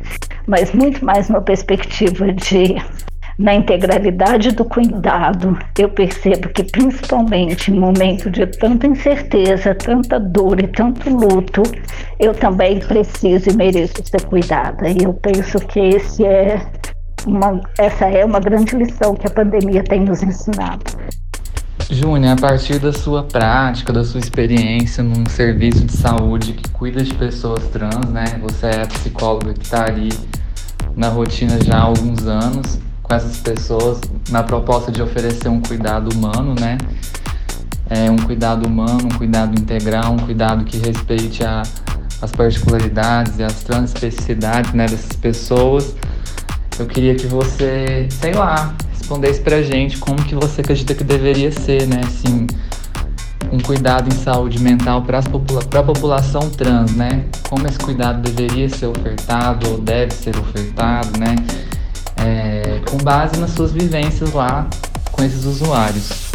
mas 0.48 0.72
muito 0.74 1.04
mais 1.04 1.30
na 1.30 1.42
perspectiva 1.42 2.32
de 2.32 2.78
na 3.42 3.56
integralidade 3.56 4.52
do 4.52 4.64
cuidado, 4.64 5.58
eu 5.78 5.90
percebo 5.90 6.48
que 6.50 6.64
principalmente 6.64 7.72
em 7.72 7.80
momento 7.80 8.30
de 8.30 8.46
tanta 8.46 8.86
incerteza, 8.86 9.74
tanta 9.74 10.20
dor 10.20 10.60
e 10.60 10.68
tanto 10.68 11.10
luto, 11.10 11.64
eu 12.20 12.36
também 12.36 12.80
preciso 12.80 13.50
e 13.50 13.54
mereço 13.54 13.96
ser 14.04 14.22
cuidada. 14.26 14.88
E 14.88 14.98
eu 15.04 15.14
penso 15.16 15.58
que 15.58 15.80
esse 15.80 16.24
é 16.24 16.62
uma, 17.26 17.60
essa 17.80 18.06
é 18.06 18.24
uma 18.24 18.40
grande 18.40 18.76
lição 18.76 19.16
que 19.16 19.26
a 19.26 19.32
pandemia 19.32 19.84
tem 19.84 20.02
nos 20.02 20.22
ensinado. 20.22 20.84
Júnior, 21.90 22.34
a 22.34 22.40
partir 22.40 22.78
da 22.78 22.94
sua 22.94 23.24
prática, 23.24 23.92
da 23.92 24.04
sua 24.04 24.20
experiência 24.20 25.04
num 25.04 25.26
serviço 25.28 25.84
de 25.84 25.98
saúde 25.98 26.54
que 26.54 26.70
cuida 26.70 27.04
de 27.04 27.14
pessoas 27.16 27.68
trans, 27.70 28.06
né? 28.12 28.26
Você 28.44 28.68
é 28.68 28.86
psicóloga 28.86 29.52
que 29.56 29.66
está 29.66 29.86
ali 29.86 30.10
na 30.96 31.10
rotina 31.10 31.60
já 31.64 31.78
há 31.78 31.82
alguns 31.82 32.28
anos 32.28 32.80
essas 33.16 33.38
pessoas 33.38 34.00
na 34.30 34.44
proposta 34.44 34.92
de 34.92 35.02
oferecer 35.02 35.50
um 35.50 35.62
cuidado 35.62 36.10
humano, 36.16 36.56
né? 36.60 36.78
É, 37.90 38.10
um 38.10 38.18
cuidado 38.18 38.66
humano, 38.66 39.06
um 39.06 39.18
cuidado 39.18 39.60
integral, 39.60 40.14
um 40.14 40.18
cuidado 40.18 40.64
que 40.64 40.78
respeite 40.78 41.44
a, 41.44 41.64
as 42.22 42.32
particularidades 42.32 43.38
e 43.40 43.44
as 43.44 43.64
transespecificidades 43.64 44.72
né, 44.74 44.86
dessas 44.86 45.16
pessoas. 45.18 45.94
Eu 46.80 46.86
queria 46.86 47.16
que 47.16 47.28
você, 47.28 48.08
sei 48.10 48.34
lá, 48.34 48.74
respondesse 48.98 49.42
pra 49.42 49.62
gente 49.62 49.98
como 49.98 50.24
que 50.24 50.34
você 50.34 50.62
acredita 50.62 50.96
que 50.96 51.04
deveria 51.04 51.52
ser, 51.52 51.86
né? 51.88 52.02
Assim, 52.06 52.48
um 53.52 53.60
cuidado 53.60 54.08
em 54.08 54.18
saúde 54.18 54.60
mental 54.60 55.02
para 55.02 55.22
popula 55.22 55.62
a 55.62 55.84
população 55.84 56.50
trans, 56.50 56.96
né? 56.96 57.26
Como 57.50 57.68
esse 57.68 57.78
cuidado 57.78 58.22
deveria 58.22 58.70
ser 58.70 58.86
ofertado 58.86 59.70
ou 59.70 59.78
deve 59.78 60.14
ser 60.14 60.38
ofertado, 60.38 61.20
né? 61.20 61.36
É, 62.24 62.82
com 62.90 62.98
base 62.98 63.40
nas 63.40 63.52
suas 63.52 63.72
vivências 63.72 64.34
lá 64.34 64.68
com 65.12 65.24
esses 65.24 65.46
usuários. 65.46 66.32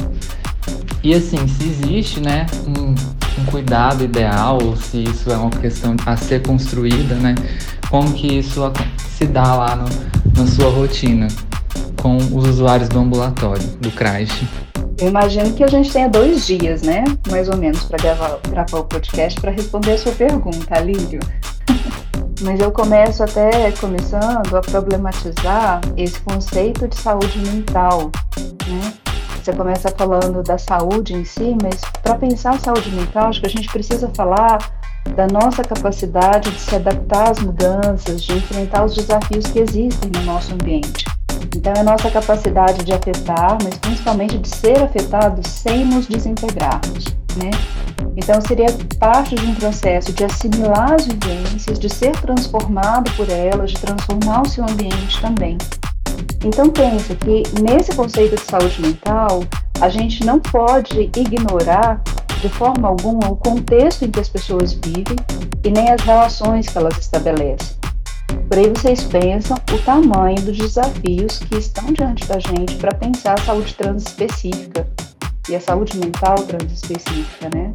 E 1.02 1.14
assim, 1.14 1.46
se 1.46 1.64
existe 1.64 2.20
né, 2.20 2.46
um, 2.66 2.94
um 3.40 3.44
cuidado 3.46 4.04
ideal, 4.04 4.58
ou 4.62 4.76
se 4.76 5.04
isso 5.04 5.30
é 5.30 5.36
uma 5.36 5.50
questão 5.50 5.94
a 6.04 6.16
ser 6.16 6.42
construída, 6.42 7.14
né, 7.14 7.34
como 7.90 8.12
que 8.12 8.38
isso 8.38 8.60
se 9.16 9.26
dá 9.26 9.54
lá 9.54 9.76
no, 9.76 9.84
na 10.36 10.46
sua 10.46 10.70
rotina 10.70 11.28
com 12.02 12.16
os 12.16 12.48
usuários 12.48 12.88
do 12.88 12.98
ambulatório, 12.98 13.66
do 13.80 13.90
CRASH? 13.90 14.42
Eu 14.98 15.08
imagino 15.08 15.52
que 15.52 15.62
a 15.62 15.66
gente 15.66 15.92
tenha 15.92 16.08
dois 16.08 16.46
dias, 16.46 16.80
né? 16.80 17.04
Mais 17.30 17.50
ou 17.50 17.56
menos, 17.56 17.84
para 17.84 17.98
gravar, 17.98 18.38
gravar 18.48 18.78
o 18.78 18.84
podcast 18.84 19.38
para 19.38 19.50
responder 19.50 19.92
a 19.92 19.98
sua 19.98 20.12
pergunta, 20.12 20.80
Lírio. 20.80 21.20
Mas 22.42 22.60
eu 22.60 22.70
começo 22.70 23.22
até 23.22 23.72
começando 23.72 24.54
a 24.54 24.60
problematizar 24.60 25.80
esse 25.96 26.20
conceito 26.20 26.86
de 26.86 26.96
saúde 26.96 27.38
mental, 27.38 28.10
né? 28.66 28.92
Você 29.42 29.52
começa 29.52 29.88
falando 29.96 30.42
da 30.42 30.58
saúde 30.58 31.14
em 31.14 31.24
si, 31.24 31.56
mas 31.62 31.80
para 32.02 32.16
pensar 32.16 32.54
a 32.54 32.58
saúde 32.58 32.90
mental, 32.90 33.28
acho 33.28 33.40
que 33.40 33.46
a 33.46 33.50
gente 33.50 33.68
precisa 33.68 34.10
falar 34.14 34.58
da 35.14 35.26
nossa 35.26 35.62
capacidade 35.62 36.50
de 36.50 36.60
se 36.60 36.74
adaptar 36.74 37.30
às 37.30 37.38
mudanças, 37.38 38.22
de 38.22 38.36
enfrentar 38.36 38.84
os 38.84 38.94
desafios 38.94 39.46
que 39.46 39.60
existem 39.60 40.10
no 40.10 40.22
nosso 40.22 40.52
ambiente. 40.52 41.04
Então, 41.54 41.72
é 41.76 41.82
nossa 41.82 42.10
capacidade 42.10 42.84
de 42.84 42.92
afetar, 42.92 43.58
mas 43.62 43.76
principalmente 43.78 44.38
de 44.38 44.48
ser 44.48 44.82
afetado 44.82 45.46
sem 45.46 45.84
nos 45.84 46.06
desintegrarmos, 46.06 47.04
né? 47.36 47.50
Então, 48.16 48.40
seria 48.40 48.68
parte 48.98 49.34
de 49.34 49.44
um 49.46 49.54
processo 49.54 50.12
de 50.12 50.24
assimilar 50.24 50.94
as 50.94 51.06
vivências, 51.06 51.78
de 51.78 51.88
ser 51.88 52.12
transformado 52.12 53.10
por 53.12 53.28
elas, 53.28 53.72
de 53.72 53.78
transformar 53.78 54.42
o 54.42 54.48
seu 54.48 54.64
ambiente 54.64 55.20
também. 55.20 55.58
Então, 56.44 56.70
pensa 56.70 57.14
que 57.14 57.42
nesse 57.60 57.94
conceito 57.94 58.36
de 58.36 58.42
saúde 58.42 58.80
mental, 58.80 59.42
a 59.80 59.88
gente 59.88 60.24
não 60.24 60.40
pode 60.40 61.10
ignorar 61.16 62.00
de 62.40 62.48
forma 62.48 62.88
alguma 62.88 63.28
o 63.28 63.36
contexto 63.36 64.04
em 64.04 64.10
que 64.10 64.20
as 64.20 64.28
pessoas 64.28 64.72
vivem 64.72 65.16
e 65.64 65.70
nem 65.70 65.90
as 65.90 66.00
relações 66.02 66.68
que 66.68 66.78
elas 66.78 66.96
estabelecem. 66.98 67.75
Por 68.48 68.58
aí 68.58 68.68
vocês 68.70 69.04
pensam 69.04 69.56
o 69.72 69.78
tamanho 69.78 70.40
dos 70.42 70.56
desafios 70.56 71.38
que 71.38 71.56
estão 71.56 71.92
diante 71.92 72.26
da 72.26 72.38
gente 72.38 72.76
para 72.76 72.94
pensar 72.94 73.34
a 73.34 73.42
saúde 73.42 73.74
trans 73.74 74.04
específica 74.04 74.86
e 75.48 75.56
a 75.56 75.60
saúde 75.60 75.98
mental 75.98 76.36
trans 76.36 76.72
específica, 76.72 77.50
né? 77.54 77.72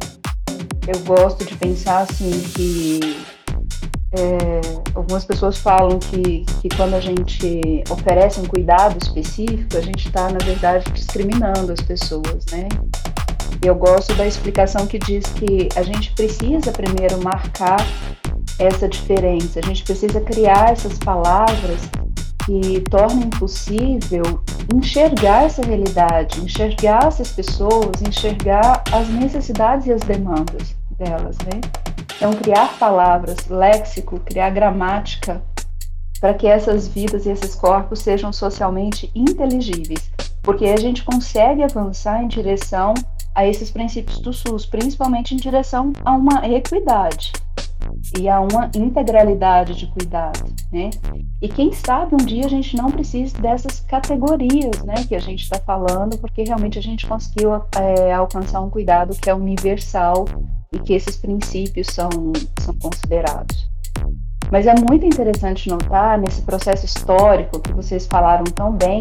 Eu 0.86 0.98
gosto 1.00 1.44
de 1.44 1.54
pensar 1.56 2.00
assim 2.00 2.30
que 2.54 3.22
é, 4.14 4.60
algumas 4.94 5.24
pessoas 5.24 5.58
falam 5.58 5.98
que, 5.98 6.44
que 6.60 6.68
quando 6.76 6.94
a 6.94 7.00
gente 7.00 7.84
oferece 7.88 8.40
um 8.40 8.44
cuidado 8.44 8.98
específico, 9.00 9.76
a 9.76 9.80
gente 9.80 10.08
está, 10.08 10.30
na 10.30 10.38
verdade, 10.44 10.90
discriminando 10.92 11.72
as 11.72 11.80
pessoas, 11.80 12.44
né? 12.50 12.68
Eu 13.64 13.74
gosto 13.74 14.14
da 14.14 14.26
explicação 14.26 14.86
que 14.86 14.98
diz 14.98 15.24
que 15.26 15.68
a 15.76 15.82
gente 15.82 16.12
precisa 16.12 16.72
primeiro 16.72 17.22
marcar 17.22 17.80
essa 18.62 18.88
diferença, 18.88 19.60
a 19.60 19.66
gente 19.66 19.82
precisa 19.82 20.20
criar 20.20 20.70
essas 20.70 20.98
palavras 20.98 21.80
que 22.44 22.80
tornem 22.90 23.30
possível 23.30 24.42
enxergar 24.74 25.44
essa 25.44 25.64
realidade, 25.64 26.40
enxergar 26.40 27.06
essas 27.06 27.30
pessoas, 27.30 28.02
enxergar 28.06 28.82
as 28.92 29.08
necessidades 29.08 29.86
e 29.86 29.92
as 29.92 30.00
demandas 30.02 30.74
delas, 30.98 31.36
né? 31.38 31.60
Então, 32.16 32.32
criar 32.32 32.78
palavras, 32.78 33.48
léxico, 33.48 34.20
criar 34.20 34.50
gramática, 34.50 35.42
para 36.20 36.34
que 36.34 36.46
essas 36.46 36.86
vidas 36.86 37.26
e 37.26 37.30
esses 37.30 37.54
corpos 37.54 38.00
sejam 38.00 38.32
socialmente 38.32 39.10
inteligíveis, 39.14 40.10
porque 40.42 40.66
a 40.66 40.76
gente 40.76 41.04
consegue 41.04 41.62
avançar 41.62 42.22
em 42.22 42.28
direção 42.28 42.94
a 43.34 43.46
esses 43.46 43.70
princípios 43.70 44.20
do 44.20 44.32
SUS, 44.32 44.66
principalmente 44.66 45.34
em 45.34 45.36
direção 45.36 45.92
a 46.04 46.12
uma 46.12 46.46
equidade 46.48 47.32
e 48.18 48.28
a 48.28 48.40
uma 48.40 48.70
integralidade 48.74 49.74
de 49.74 49.86
cuidado, 49.86 50.44
né? 50.72 50.90
E 51.40 51.48
quem 51.48 51.72
sabe 51.72 52.14
um 52.14 52.24
dia 52.24 52.46
a 52.46 52.48
gente 52.48 52.76
não 52.76 52.90
precise 52.90 53.34
dessas 53.40 53.80
categorias, 53.80 54.82
né, 54.84 54.94
que 55.08 55.14
a 55.14 55.18
gente 55.18 55.42
está 55.42 55.58
falando, 55.58 56.16
porque 56.18 56.44
realmente 56.44 56.78
a 56.78 56.82
gente 56.82 57.06
conseguiu 57.06 57.54
é, 57.76 58.12
alcançar 58.12 58.60
um 58.60 58.70
cuidado 58.70 59.16
que 59.20 59.28
é 59.28 59.34
universal 59.34 60.24
e 60.72 60.78
que 60.78 60.92
esses 60.92 61.16
princípios 61.16 61.88
são, 61.88 62.08
são 62.60 62.74
considerados. 62.74 63.68
Mas 64.50 64.66
é 64.66 64.74
muito 64.74 65.06
interessante 65.06 65.68
notar 65.68 66.18
nesse 66.18 66.42
processo 66.42 66.84
histórico 66.84 67.58
que 67.58 67.72
vocês 67.72 68.06
falaram 68.06 68.44
tão 68.44 68.70
bem 68.72 69.00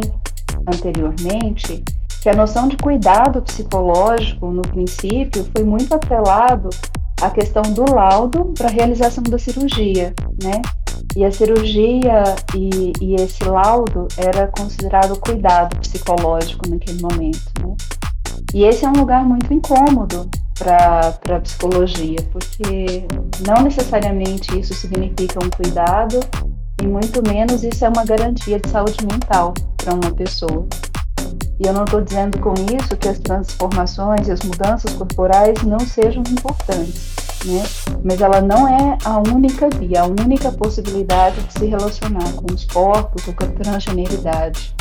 anteriormente, 0.68 1.84
que 2.22 2.30
a 2.30 2.36
noção 2.36 2.68
de 2.68 2.78
cuidado 2.78 3.42
psicológico, 3.42 4.50
no 4.52 4.62
princípio, 4.62 5.46
foi 5.56 5.66
muito 5.66 5.94
atrelado 5.94 6.70
à 7.22 7.30
questão 7.30 7.62
do 7.62 7.94
laudo 7.94 8.54
para 8.58 8.68
a 8.68 8.72
realização 8.72 9.24
da 9.24 9.38
cirurgia, 9.38 10.14
né? 10.42 10.62
E 11.16 11.26
a 11.26 11.32
cirurgia 11.32 12.24
e, 12.56 12.94
e, 13.02 13.16
esse 13.16 13.44
laudo 13.44 14.08
era 14.18 14.48
considerado 14.48 15.20
cuidado 15.20 15.76
psicológico 15.78 16.70
naquele 16.70 17.02
momento, 17.02 17.52
né? 17.62 17.76
E 18.54 18.64
esse 18.64 18.86
é 18.86 18.90
um 18.90 18.94
lugar 18.94 19.24
muito 19.26 19.54
incômodo 19.54 20.30
para 20.58 21.18
a 21.30 21.40
psicologia, 21.40 22.18
porque 22.32 23.06
não 23.48 23.64
necessariamente 23.64 24.60
isso 24.60 24.74
significa 24.74 25.44
um 25.44 25.50
cuidado 25.50 26.20
e 26.82 26.88
muito 26.88 27.22
menos 27.28 27.64
isso 27.64 27.86
é 27.86 27.90
uma 27.90 28.04
garantia 28.04 28.60
de 28.60 28.70
saúde 28.70 29.06
mental 29.06 29.54
para 29.78 29.94
uma 29.94 30.12
pessoa. 30.12 30.68
E 31.62 31.68
eu 31.68 31.74
não 31.74 31.84
estou 31.84 32.02
dizendo 32.02 32.40
com 32.40 32.56
isso 32.76 32.98
que 32.98 33.08
as 33.08 33.20
transformações 33.20 34.28
e 34.28 34.32
as 34.32 34.42
mudanças 34.42 34.94
corporais 34.94 35.62
não 35.62 35.80
sejam 35.80 36.24
importantes, 36.28 37.14
né? 37.46 37.64
Mas 38.04 38.20
ela 38.20 38.42
não 38.42 38.68
é 38.68 38.98
a 39.06 39.20
única 39.20 39.70
via, 39.78 40.02
a 40.02 40.06
única 40.08 40.52
possibilidade 40.52 41.40
de 41.44 41.54
se 41.54 41.68
relacionar 41.68 42.34
com 42.34 42.52
os 42.52 42.66
corpos 42.66 43.28
ou 43.28 43.36
com 43.36 43.44
a 43.44 43.48
transgeneridade. 43.48 44.74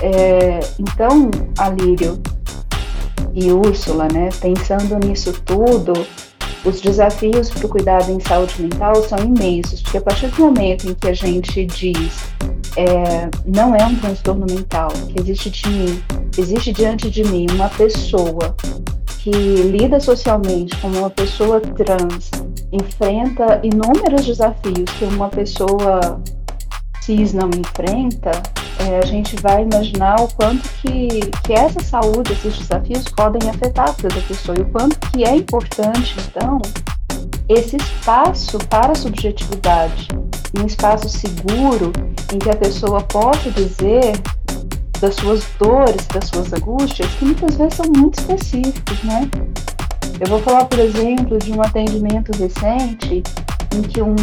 É, 0.00 0.60
então, 0.78 1.30
Alírio 1.58 2.18
e 3.34 3.52
Úrsula, 3.52 4.08
né, 4.10 4.30
pensando 4.40 4.98
nisso 5.06 5.34
tudo, 5.44 5.92
os 6.64 6.80
desafios 6.80 7.50
para 7.50 7.66
o 7.66 7.68
cuidado 7.68 8.10
em 8.10 8.20
saúde 8.20 8.62
mental 8.62 8.94
são 9.06 9.18
imensos, 9.18 9.82
porque 9.82 9.98
a 9.98 10.00
partir 10.00 10.28
do 10.28 10.40
momento 10.40 10.88
em 10.88 10.94
que 10.94 11.08
a 11.08 11.14
gente 11.14 11.66
diz 11.66 12.24
é, 12.76 13.28
não 13.46 13.74
é 13.74 13.84
um 13.86 13.94
transtorno 13.96 14.46
mental, 14.48 14.88
que 15.08 15.20
existe, 15.20 15.50
de 15.50 15.68
mim, 15.68 16.02
existe 16.36 16.72
diante 16.72 17.10
de 17.10 17.24
mim 17.24 17.46
uma 17.52 17.68
pessoa 17.68 18.54
que 19.18 19.30
lida 19.30 19.98
socialmente 20.00 20.76
como 20.78 20.98
uma 20.98 21.10
pessoa 21.10 21.60
trans, 21.60 22.30
enfrenta 22.72 23.60
inúmeros 23.62 24.26
desafios 24.26 24.90
que 24.98 25.04
uma 25.04 25.28
pessoa 25.28 26.20
cis 27.00 27.32
não 27.32 27.48
enfrenta, 27.48 28.30
é, 28.80 28.98
a 28.98 29.06
gente 29.06 29.36
vai 29.40 29.62
imaginar 29.62 30.20
o 30.20 30.28
quanto 30.34 30.68
que, 30.80 31.20
que 31.44 31.52
essa 31.52 31.80
saúde, 31.80 32.32
esses 32.32 32.58
desafios 32.58 33.04
podem 33.04 33.48
afetar 33.48 33.90
a 33.90 33.92
vida 33.92 34.08
da 34.08 34.20
pessoa 34.22 34.58
e 34.58 34.62
o 34.62 34.70
quanto 34.70 34.98
que 35.10 35.24
é 35.24 35.36
importante, 35.36 36.16
então, 36.28 36.60
esse 37.48 37.76
espaço 37.76 38.58
para 38.68 38.92
a 38.92 38.94
subjetividade, 38.94 40.08
um 40.58 40.66
espaço 40.66 41.08
seguro 41.08 41.92
em 42.32 42.38
que 42.38 42.50
a 42.50 42.56
pessoa 42.56 43.02
possa 43.02 43.50
dizer 43.50 44.12
das 45.00 45.16
suas 45.16 45.44
dores, 45.58 46.06
das 46.12 46.28
suas 46.28 46.52
angústias, 46.52 47.08
que 47.18 47.24
muitas 47.24 47.56
vezes 47.56 47.74
são 47.74 47.86
muito 47.96 48.18
específicos, 48.18 49.02
né? 49.02 49.28
Eu 50.20 50.28
vou 50.28 50.40
falar, 50.40 50.64
por 50.66 50.78
exemplo, 50.78 51.38
de 51.38 51.52
um 51.52 51.60
atendimento 51.60 52.30
recente 52.38 53.22
em 53.76 53.82
que 53.82 54.00
um, 54.00 54.14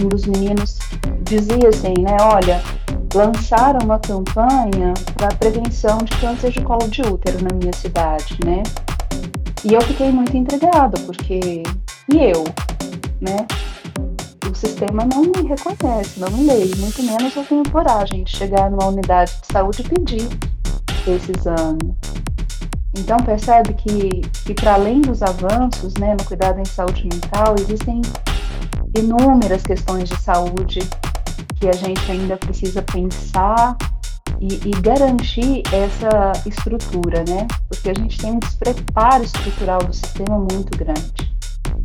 um 0.00 0.08
dos 0.08 0.24
meninos 0.24 0.78
dizia 1.22 1.68
assim, 1.68 1.94
né? 2.00 2.16
Olha, 2.20 2.62
lançaram 3.14 3.80
uma 3.84 3.98
campanha 3.98 4.94
para 5.14 5.28
prevenção 5.36 5.98
de 5.98 6.16
câncer 6.18 6.50
de 6.50 6.60
colo 6.62 6.88
de 6.88 7.02
útero 7.02 7.42
na 7.42 7.54
minha 7.54 7.72
cidade, 7.72 8.38
né? 8.44 8.62
E 9.64 9.74
eu 9.74 9.80
fiquei 9.80 10.10
muito 10.12 10.36
intrigada, 10.36 10.98
porque 11.00 11.62
e 12.08 12.16
eu, 12.16 12.44
né? 13.20 13.46
Sistema 14.56 15.04
não 15.04 15.20
me 15.20 15.48
reconhece, 15.48 16.18
não 16.18 16.30
me 16.30 16.46
lê, 16.46 16.64
muito 16.76 17.02
menos 17.02 17.36
eu 17.36 17.44
tenho 17.44 17.70
coragem 17.70 18.24
de 18.24 18.34
chegar 18.34 18.70
numa 18.70 18.86
unidade 18.86 19.30
de 19.42 19.52
saúde 19.52 19.82
e 19.82 19.84
pedir 19.84 20.28
esse 21.06 21.30
exame. 21.30 21.94
Então 22.96 23.18
percebe 23.18 23.74
que, 23.74 24.22
que 24.46 24.54
para 24.54 24.72
além 24.72 25.02
dos 25.02 25.22
avanços 25.22 25.92
né, 26.00 26.16
no 26.18 26.24
cuidado 26.24 26.58
em 26.58 26.64
saúde 26.64 27.02
mental, 27.02 27.54
existem 27.60 28.00
inúmeras 28.96 29.62
questões 29.62 30.08
de 30.08 30.16
saúde 30.16 30.80
que 31.60 31.68
a 31.68 31.72
gente 31.72 32.10
ainda 32.10 32.38
precisa 32.38 32.80
pensar 32.80 33.76
e, 34.40 34.54
e, 34.54 34.70
garantir 34.80 35.62
essa 35.70 36.32
estrutura, 36.46 37.24
né? 37.28 37.46
Porque 37.68 37.90
a 37.90 37.94
gente 37.94 38.18
tem 38.18 38.32
um 38.32 38.38
despreparo 38.38 39.22
estrutural 39.22 39.84
do 39.84 39.92
sistema 39.92 40.38
muito 40.38 40.76
grande. 40.78 41.35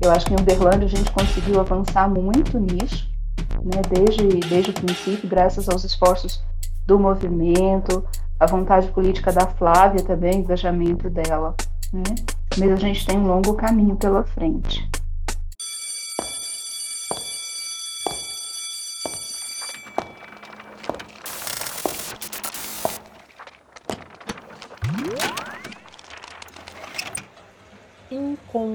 Eu 0.04 0.12
acho 0.12 0.26
que 0.26 0.34
em 0.34 0.40
Uberlândia 0.40 0.86
a 0.86 0.90
gente 0.90 1.12
conseguiu 1.12 1.60
avançar 1.60 2.10
muito 2.10 2.60
nisso, 2.60 3.08
né? 3.64 3.82
Desde, 3.88 4.28
desde 4.50 4.72
o 4.72 4.74
princípio, 4.74 5.30
graças 5.30 5.70
aos 5.70 5.84
esforços 5.84 6.44
do 6.88 6.98
movimento, 6.98 8.04
a 8.40 8.48
vontade 8.48 8.88
política 8.88 9.32
da 9.32 9.46
Flávia 9.46 10.04
também, 10.04 10.38
o 10.38 10.40
engajamento 10.40 11.08
dela, 11.10 11.56
né? 11.94 12.16
Mas 12.58 12.72
a 12.72 12.76
gente 12.78 13.06
tem 13.06 13.20
um 13.20 13.28
longo 13.28 13.54
caminho 13.54 13.96
pela 13.96 14.24
frente. 14.24 14.90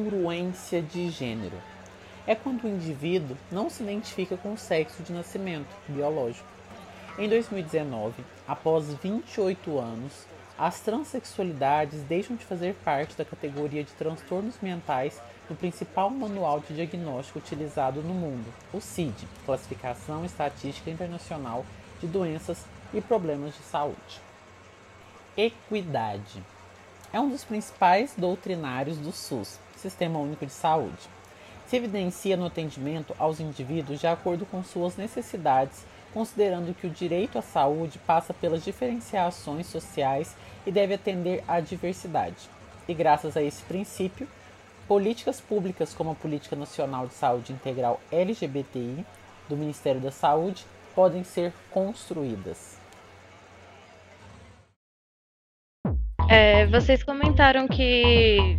Incongruência 0.06 0.80
de 0.80 1.10
gênero. 1.10 1.56
É 2.26 2.34
quando 2.34 2.64
o 2.64 2.68
indivíduo 2.68 3.36
não 3.50 3.68
se 3.68 3.82
identifica 3.82 4.36
com 4.36 4.52
o 4.52 4.58
sexo 4.58 5.02
de 5.02 5.12
nascimento 5.12 5.68
biológico. 5.88 6.46
Em 7.18 7.28
2019, 7.28 8.24
após 8.46 8.92
28 8.94 9.78
anos, 9.78 10.26
as 10.58 10.80
transexualidades 10.80 12.02
deixam 12.02 12.36
de 12.36 12.44
fazer 12.44 12.74
parte 12.84 13.16
da 13.16 13.24
categoria 13.24 13.84
de 13.84 13.92
transtornos 13.92 14.56
mentais 14.62 15.20
no 15.50 15.56
principal 15.56 16.10
manual 16.10 16.60
de 16.60 16.74
diagnóstico 16.74 17.38
utilizado 17.38 18.00
no 18.02 18.14
mundo, 18.14 18.46
o 18.72 18.80
CID, 18.80 19.26
Classificação 19.44 20.24
Estatística 20.24 20.90
Internacional 20.90 21.64
de 22.00 22.06
Doenças 22.06 22.64
e 22.92 23.00
Problemas 23.00 23.54
de 23.54 23.62
Saúde. 23.62 24.20
Equidade 25.36 26.42
é 27.12 27.20
um 27.20 27.28
dos 27.28 27.44
principais 27.44 28.14
doutrinários 28.16 28.98
do 28.98 29.12
SUS, 29.12 29.58
Sistema 29.78 30.18
Único 30.18 30.46
de 30.46 30.52
Saúde. 30.52 31.08
Se 31.66 31.76
evidencia 31.76 32.36
no 32.36 32.46
atendimento 32.46 33.14
aos 33.18 33.40
indivíduos 33.40 34.00
de 34.00 34.06
acordo 34.06 34.46
com 34.46 34.62
suas 34.62 34.96
necessidades, 34.96 35.84
considerando 36.14 36.74
que 36.74 36.86
o 36.86 36.90
direito 36.90 37.38
à 37.38 37.42
saúde 37.42 37.98
passa 37.98 38.32
pelas 38.32 38.64
diferenciações 38.64 39.66
sociais 39.66 40.36
e 40.64 40.70
deve 40.70 40.94
atender 40.94 41.42
à 41.46 41.60
diversidade. 41.60 42.48
E 42.88 42.94
graças 42.94 43.36
a 43.36 43.42
esse 43.42 43.62
princípio, 43.64 44.28
políticas 44.86 45.40
públicas 45.40 45.92
como 45.92 46.12
a 46.12 46.14
Política 46.14 46.54
Nacional 46.54 47.06
de 47.06 47.14
Saúde 47.14 47.52
Integral 47.52 48.00
LGBTI 48.12 49.04
do 49.48 49.56
Ministério 49.56 50.00
da 50.00 50.12
Saúde 50.12 50.64
podem 50.94 51.24
ser 51.24 51.52
construídas? 51.70 52.78
É, 56.28 56.66
vocês 56.66 57.02
comentaram 57.02 57.68
que 57.68 58.58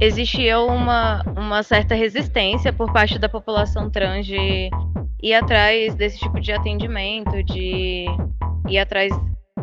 existia 0.00 0.60
uma, 0.60 1.22
uma 1.36 1.62
certa 1.62 1.94
resistência 1.94 2.72
por 2.72 2.92
parte 2.92 3.18
da 3.18 3.28
população 3.28 3.90
trans 3.90 4.26
de 4.26 4.70
ir 5.22 5.34
atrás 5.34 5.94
desse 5.94 6.18
tipo 6.18 6.40
de 6.40 6.52
atendimento, 6.52 7.42
de 7.42 8.06
ir 8.68 8.78
atrás 8.78 9.12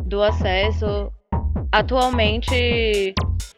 do 0.06 0.22
acesso. 0.22 1.12
Atualmente, 1.72 3.14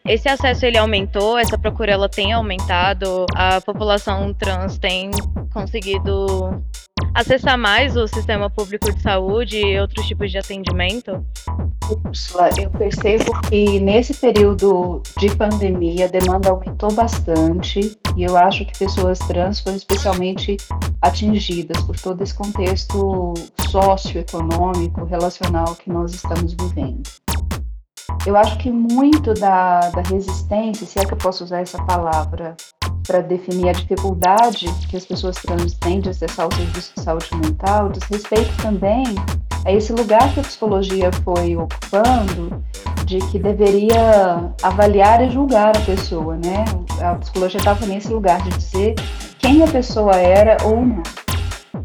esse 0.06 0.30
acesso 0.30 0.66
ele 0.66 0.78
aumentou, 0.78 1.38
essa 1.38 1.58
procura 1.58 1.92
ela 1.92 2.08
tem 2.08 2.32
aumentado, 2.32 3.26
a 3.36 3.60
população 3.62 4.34
trans 4.34 4.78
tem 4.78 5.12
conseguido 5.54 6.64
acessar 7.16 7.58
mais 7.58 7.96
o 7.96 8.08
sistema 8.08 8.50
público 8.50 8.94
de 8.94 9.02
saúde 9.02 9.58
e 9.58 9.80
outros 9.80 10.06
tipos 10.06 10.30
de 10.30 10.38
atendimento? 10.38 11.26
Eu 12.60 12.70
percebo 12.72 13.42
que 13.48 13.80
nesse 13.80 14.14
período 14.16 15.02
de 15.18 15.34
pandemia 15.36 16.06
a 16.06 16.08
demanda 16.10 16.50
aumentou 16.50 16.92
bastante 16.92 17.98
e 18.18 18.24
eu 18.24 18.36
acho 18.36 18.66
que 18.66 18.78
pessoas 18.78 19.20
trans 19.20 19.62
foram 19.62 19.78
especialmente 19.78 20.58
atingidas 21.02 21.82
por 21.84 21.96
todo 21.98 22.22
esse 22.22 22.34
contexto 22.34 23.34
socioeconômico, 23.70 25.06
relacional 25.06 25.76
que 25.76 25.90
nós 25.90 26.14
estamos 26.14 26.54
vivendo. 26.54 27.04
Eu 28.26 28.36
acho 28.36 28.58
que 28.58 28.72
muito 28.72 29.34
da, 29.36 29.80
da 29.92 30.02
resistência, 30.02 30.86
se 30.86 31.00
é 31.00 31.06
que 31.06 31.14
eu 31.14 31.18
posso 31.18 31.44
usar 31.44 31.62
essa 31.62 31.82
palavra, 31.84 32.56
para 33.06 33.22
definir 33.22 33.70
a 33.70 33.72
dificuldade 33.72 34.66
que 34.90 34.98
as 34.98 35.06
pessoas 35.06 35.36
trans 35.36 35.74
têm 35.76 36.00
de 36.00 36.10
acessar 36.10 36.48
o 36.48 36.56
serviço 36.56 36.94
de 36.96 37.04
saúde 37.04 37.30
mental, 37.36 37.90
diz 37.90 38.04
respeito 38.04 38.56
também 38.62 39.04
a 39.66 39.72
esse 39.72 39.92
lugar 39.94 40.34
que 40.34 40.40
a 40.40 40.44
psicologia 40.44 41.12
foi 41.24 41.56
ocupando 41.56 42.64
de 43.06 43.20
que 43.30 43.40
deveria 43.40 44.52
avaliar 44.62 45.24
e 45.24 45.32
julgar 45.32 45.76
a 45.76 45.82
pessoa, 45.82 46.36
né? 46.36 46.66
A 47.02 47.16
psicologia 47.16 47.60
estava 47.60 47.86
nesse 47.86 48.10
lugar 48.10 48.42
de 48.44 48.50
dizer 48.52 48.96
quem 49.40 49.64
a 49.64 49.68
pessoa 49.68 50.16
era 50.16 50.58
ou 50.64 50.86
não. 50.86 51.04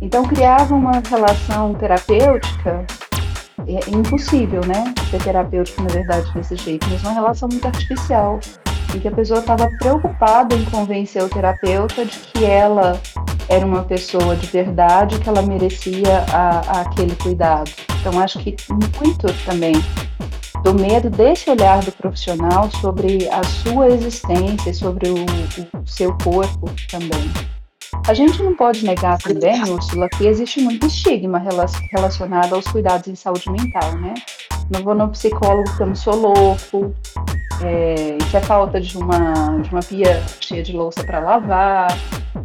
Então 0.01 0.25
criava 0.25 0.75
uma 0.75 1.03
relação 1.09 1.75
terapêutica 1.75 2.87
é 3.67 3.91
impossível, 3.91 4.63
né? 4.67 4.93
Ser 5.11 5.23
terapêutico, 5.23 5.83
na 5.83 5.89
verdade, 5.89 6.33
desse 6.33 6.57
jeito, 6.57 6.87
mas 6.91 7.03
uma 7.03 7.13
relação 7.13 7.49
muito 7.49 7.67
artificial 7.67 8.41
em 8.95 9.01
que 9.01 9.09
a 9.09 9.13
pessoa 9.13 9.41
estava 9.41 9.69
preocupada 9.79 10.55
em 10.55 10.65
convencer 10.67 11.23
o 11.23 11.29
terapeuta 11.29 12.05
de 12.05 12.19
que 12.19 12.45
ela 12.45 13.01
era 13.49 13.67
uma 13.67 13.83
pessoa 13.83 14.37
de 14.37 14.47
verdade, 14.47 15.19
que 15.19 15.29
ela 15.29 15.43
merecia 15.43 16.25
a, 16.33 16.61
a 16.61 16.81
aquele 16.83 17.15
cuidado. 17.17 17.71
Então, 18.01 18.19
acho 18.21 18.39
que 18.39 18.57
muito 19.01 19.27
também 19.45 19.75
do 20.63 20.75
medo 20.75 21.09
desse 21.11 21.51
olhar 21.51 21.83
do 21.83 21.93
profissional 21.93 22.71
sobre 22.71 23.29
a 23.29 23.43
sua 23.43 23.89
existência, 23.89 24.73
sobre 24.75 25.09
o, 25.09 25.15
o 25.83 25.87
seu 25.87 26.17
corpo 26.19 26.71
também. 26.91 27.31
A 28.07 28.15
gente 28.15 28.43
não 28.43 28.55
pode 28.55 28.85
negar 28.85 29.19
também, 29.19 29.63
Úrsula, 29.63 30.09
que 30.09 30.27
existe 30.27 30.61
muito 30.61 30.87
estigma 30.87 31.43
relacionado 31.93 32.55
aos 32.55 32.67
cuidados 32.69 33.09
em 33.09 33.15
saúde 33.15 33.51
mental, 33.51 33.97
né? 33.97 34.15
Não 34.71 34.83
vou 34.83 34.95
no 34.95 35.09
psicólogo 35.09 35.65
porque 35.65 35.83
eu 35.83 35.87
não 35.89 35.95
sou 35.95 36.15
louco, 36.15 36.95
é, 37.65 38.17
isso 38.19 38.37
é 38.37 38.41
falta 38.41 38.81
de 38.81 38.97
uma, 38.97 39.59
de 39.61 39.71
uma 39.71 39.81
pia 39.81 40.23
cheia 40.41 40.63
de 40.63 40.73
louça 40.73 41.05
para 41.05 41.21
lavar. 41.21 41.97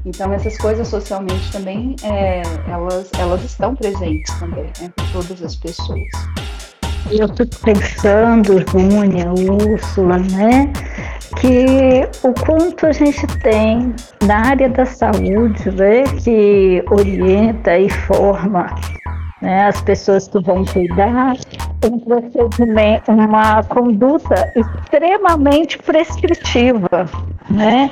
Então, 0.06 0.32
essas 0.34 0.58
coisas 0.58 0.88
socialmente 0.88 1.52
também, 1.52 1.96
é, 2.04 2.42
elas, 2.70 3.10
elas 3.18 3.44
estão 3.44 3.76
presentes 3.76 4.34
também, 4.40 4.66
né, 4.80 4.92
para 4.96 5.06
todas 5.12 5.42
as 5.42 5.56
pessoas. 5.56 6.02
Eu 7.12 7.28
fico 7.30 7.60
pensando, 7.64 8.64
Júnia, 8.72 9.32
Úrsula, 9.32 10.18
né? 10.18 10.74
Que 11.40 12.08
o 12.28 12.34
quanto 12.34 12.88
a 12.88 12.92
gente 12.92 13.28
tem 13.42 13.94
na 14.26 14.48
área 14.48 14.70
da 14.70 14.86
saúde, 14.86 15.70
né? 15.72 16.04
Que 16.24 16.84
orienta 16.90 17.78
e 17.78 17.90
forma 17.90 18.74
né, 19.42 19.68
as 19.68 19.80
pessoas 19.82 20.28
que 20.28 20.40
vão 20.40 20.66
cuidar, 20.66 21.36
um 21.88 22.00
procedimento, 22.00 23.12
uma 23.12 23.64
conduta 23.64 24.52
extremamente 24.56 25.78
prescritiva, 25.80 27.06
né? 27.50 27.90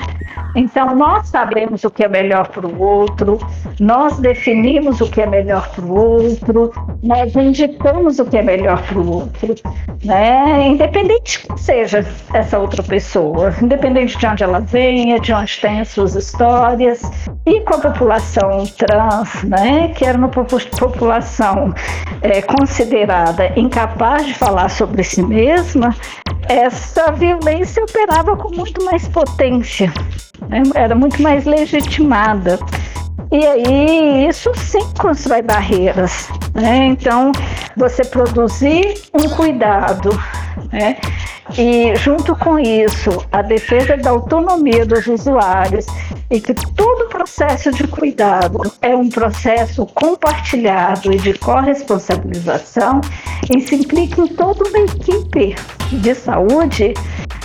Então 0.56 0.95
nós 0.95 1.27
sabemos 1.29 1.84
o 1.84 1.89
que 1.89 2.03
é 2.03 2.08
melhor 2.08 2.47
para 2.47 2.67
o 2.67 2.82
outro, 2.82 3.39
nós 3.79 4.19
definimos 4.19 5.01
o 5.01 5.10
que 5.10 5.21
é 5.21 5.25
melhor 5.25 5.67
para 5.69 5.86
o 5.86 5.99
outro, 5.99 6.71
nós 7.01 7.36
indicamos 7.36 8.19
o 8.19 8.25
que 8.25 8.38
é 8.38 8.41
melhor 8.43 8.82
para 8.84 8.99
o 8.99 9.12
outro, 9.12 9.56
né? 10.03 10.67
Independente 10.67 11.47
que 11.47 11.60
seja 11.60 12.06
essa 12.34 12.60
outra 12.60 12.84
pessoa, 12.84 13.53
independente 13.62 14.17
de 14.17 14.27
onde 14.27 14.43
ela 14.43 14.60
venha, 14.60 15.19
de 15.19 15.34
onde 15.34 15.60
tem 15.60 15.82
as 15.82 15.89
suas 15.89 16.15
histórias, 16.15 17.01
e 17.45 17.60
com 17.62 17.75
a 17.75 17.79
população 17.79 18.65
trans, 18.77 19.43
né? 19.43 19.89
Que 19.89 20.06
era 20.06 20.17
uma 20.17 20.29
população 20.29 21.73
é, 22.21 22.41
considerada 22.41 23.51
incapaz 23.84 24.26
de 24.26 24.34
falar 24.34 24.69
sobre 24.69 25.04
si 25.04 25.22
mesma, 25.22 25.96
essa 26.48 27.12
violência 27.12 27.84
operava 27.84 28.36
com 28.38 28.56
muito 28.56 28.84
mais 28.86 29.08
potência, 29.10 29.93
né? 30.48 30.63
era 30.74 30.96
muito 30.96 31.22
mais 31.22 31.46
legitimada. 31.46 32.58
E 33.34 33.48
aí 33.48 34.28
isso 34.28 34.52
sim 34.56 34.88
constrói 35.00 35.41
barreiras. 35.41 36.30
Né? 36.54 36.86
Então, 36.86 37.32
você 37.76 38.06
produzir 38.06 38.93
um 39.12 39.28
cuidado, 39.30 40.12
né? 40.72 40.98
e 41.58 41.96
junto 41.96 42.36
com 42.36 42.60
isso, 42.60 43.26
a 43.32 43.41
defesa 43.41 43.98
da 43.98 44.12
autonomia 44.12 44.86
dos 44.86 45.08
usuários 45.08 45.88
e 46.30 46.39
que 46.39 46.54
todo 46.54 47.10
processo 47.10 47.72
de 47.72 47.88
cuidado 47.88 48.60
é 48.82 48.96
um 48.96 49.10
processo 49.10 49.86
compartilhado 49.88 51.12
e 51.12 51.17
de 51.17 51.34
corresponsabilização, 51.34 53.02
isso 53.56 53.74
implica 53.74 54.22
em 54.22 54.28
toda 54.28 54.63
uma 54.69 54.80
equipe 54.80 55.56
de 55.91 56.13
saúde 56.13 56.93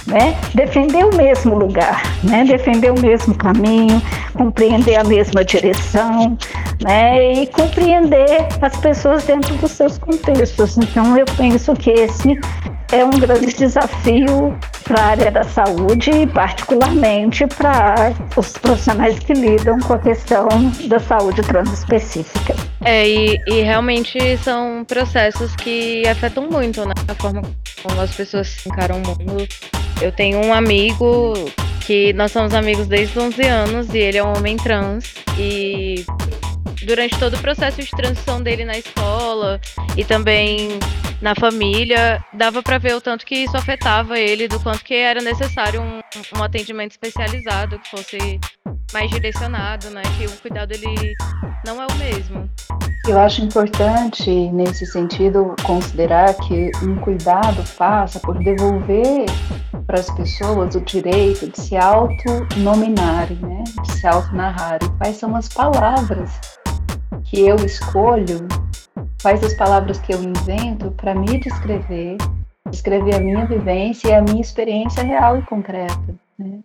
né, 0.08 0.36
defender 0.54 1.04
o 1.04 1.16
mesmo 1.16 1.56
lugar, 1.56 2.02
né, 2.24 2.44
defender 2.44 2.90
o 2.90 3.00
mesmo 3.00 3.34
caminho, 3.34 4.02
compreender 4.34 4.96
a 4.96 5.04
mesma 5.04 5.44
direção, 5.44 6.36
né, 6.82 7.34
e 7.34 7.46
compreender 7.48 8.48
as 8.60 8.76
pessoas 8.78 9.24
dentro 9.24 9.54
dos 9.56 9.72
seus 9.72 9.98
contextos. 9.98 10.78
Então, 10.78 11.16
eu 11.16 11.26
penso 11.36 11.74
que 11.74 11.90
esse 11.90 12.38
é 12.90 13.04
um 13.04 13.10
grande 13.10 13.52
desafio 13.52 14.58
para 14.84 15.02
a 15.02 15.06
área 15.08 15.30
da 15.30 15.44
saúde 15.44 16.10
e 16.10 16.26
particularmente 16.26 17.46
para 17.46 18.14
os 18.34 18.52
profissionais 18.52 19.18
que 19.18 19.34
lidam 19.34 19.78
com 19.80 19.92
a 19.92 19.98
questão 19.98 20.48
da 20.86 20.98
saúde 20.98 21.42
transespecífica. 21.42 22.56
É, 22.82 23.06
e, 23.06 23.38
e 23.46 23.60
realmente 23.60 24.38
são 24.38 24.84
processos 24.86 25.54
que 25.56 26.06
afetam 26.08 26.48
muito 26.48 26.86
né, 26.86 26.94
a 27.06 27.14
forma 27.14 27.42
como 27.82 28.00
as 28.00 28.14
pessoas 28.14 28.64
encaram 28.66 28.96
o 28.96 28.98
mundo. 29.00 29.46
Eu 30.00 30.12
tenho 30.12 30.38
um 30.44 30.52
amigo 30.52 31.34
que 31.86 32.12
nós 32.12 32.30
somos 32.30 32.54
amigos 32.54 32.86
desde 32.86 33.18
os 33.18 33.24
11 33.24 33.46
anos 33.46 33.94
e 33.94 33.98
ele 33.98 34.18
é 34.18 34.24
um 34.24 34.36
homem 34.36 34.56
trans 34.56 35.14
e 35.38 36.04
durante 36.84 37.18
todo 37.18 37.34
o 37.34 37.40
processo 37.40 37.82
de 37.82 37.90
transição 37.90 38.42
dele 38.42 38.64
na 38.64 38.78
escola 38.78 39.60
e 39.96 40.04
também 40.04 40.78
na 41.20 41.34
família, 41.34 42.24
dava 42.32 42.62
para 42.62 42.78
ver 42.78 42.94
o 42.94 43.00
tanto 43.00 43.26
que 43.26 43.34
isso 43.34 43.56
afetava 43.56 44.18
ele, 44.18 44.46
do 44.46 44.60
quanto 44.60 44.84
que 44.84 44.94
era 44.94 45.20
necessário 45.20 45.82
um, 45.82 46.00
um 46.38 46.42
atendimento 46.42 46.92
especializado, 46.92 47.78
que 47.78 47.90
fosse 47.90 48.40
mais 48.92 49.10
direcionado, 49.10 49.90
né? 49.90 50.02
Que 50.16 50.26
o 50.26 50.36
cuidado 50.36 50.72
ele 50.72 51.14
não 51.66 51.82
é 51.82 51.86
o 51.86 51.94
mesmo. 51.96 52.48
Eu 53.06 53.18
acho 53.18 53.42
importante 53.42 54.30
nesse 54.50 54.84
sentido 54.84 55.54
considerar 55.62 56.34
que 56.34 56.70
um 56.82 56.96
cuidado 56.96 57.62
passa 57.76 58.20
por 58.20 58.38
devolver 58.38 59.26
para 59.86 60.00
as 60.00 60.10
pessoas 60.10 60.74
o 60.74 60.80
direito 60.80 61.48
de 61.48 61.60
se 61.60 61.76
autonominarem, 61.76 63.38
né? 63.38 63.64
De 63.82 63.92
se 63.92 64.06
autonarrarem. 64.06 64.88
Quais 64.98 65.16
são 65.16 65.34
as 65.34 65.48
palavras 65.48 66.30
que 67.24 67.40
eu 67.40 67.56
escolho 67.56 68.46
quais 69.22 69.42
as 69.42 69.54
palavras 69.54 69.98
que 69.98 70.12
eu 70.12 70.22
invento 70.22 70.90
para 70.92 71.14
me 71.14 71.38
descrever, 71.38 72.16
descrever 72.70 73.16
a 73.16 73.20
minha 73.20 73.46
vivência 73.46 74.08
e 74.08 74.14
a 74.14 74.22
minha 74.22 74.40
experiência 74.40 75.02
real 75.02 75.38
e 75.38 75.42
concreta, 75.42 76.14
né? 76.38 76.60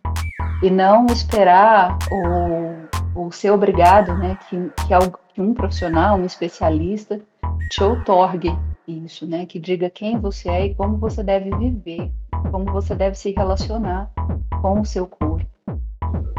E 0.62 0.70
não 0.70 1.06
esperar 1.08 1.98
ou, 2.12 2.76
ou 3.16 3.32
ser 3.32 3.52
obrigado, 3.52 4.16
né, 4.18 4.38
que, 4.50 4.72
que, 4.86 4.94
algo, 4.94 5.18
que 5.34 5.42
um 5.42 5.54
profissional, 5.54 6.18
um 6.18 6.26
especialista 6.26 7.20
te 7.70 7.84
outorgue 7.84 8.58
isso, 8.88 9.26
né, 9.26 9.46
que 9.46 9.60
diga 9.60 9.90
quem 9.90 10.20
você 10.20 10.50
é 10.50 10.66
e 10.68 10.76
como 10.76 10.98
você 10.98 11.24
deve 11.24 11.50
viver, 11.56 12.12
como 12.52 12.66
você 12.72 12.94
deve 12.94 13.18
se 13.18 13.32
relacionar 13.32 14.12
com 14.62 14.82
o 14.82 14.86
seu 14.86 15.08
corpo. 15.08 15.46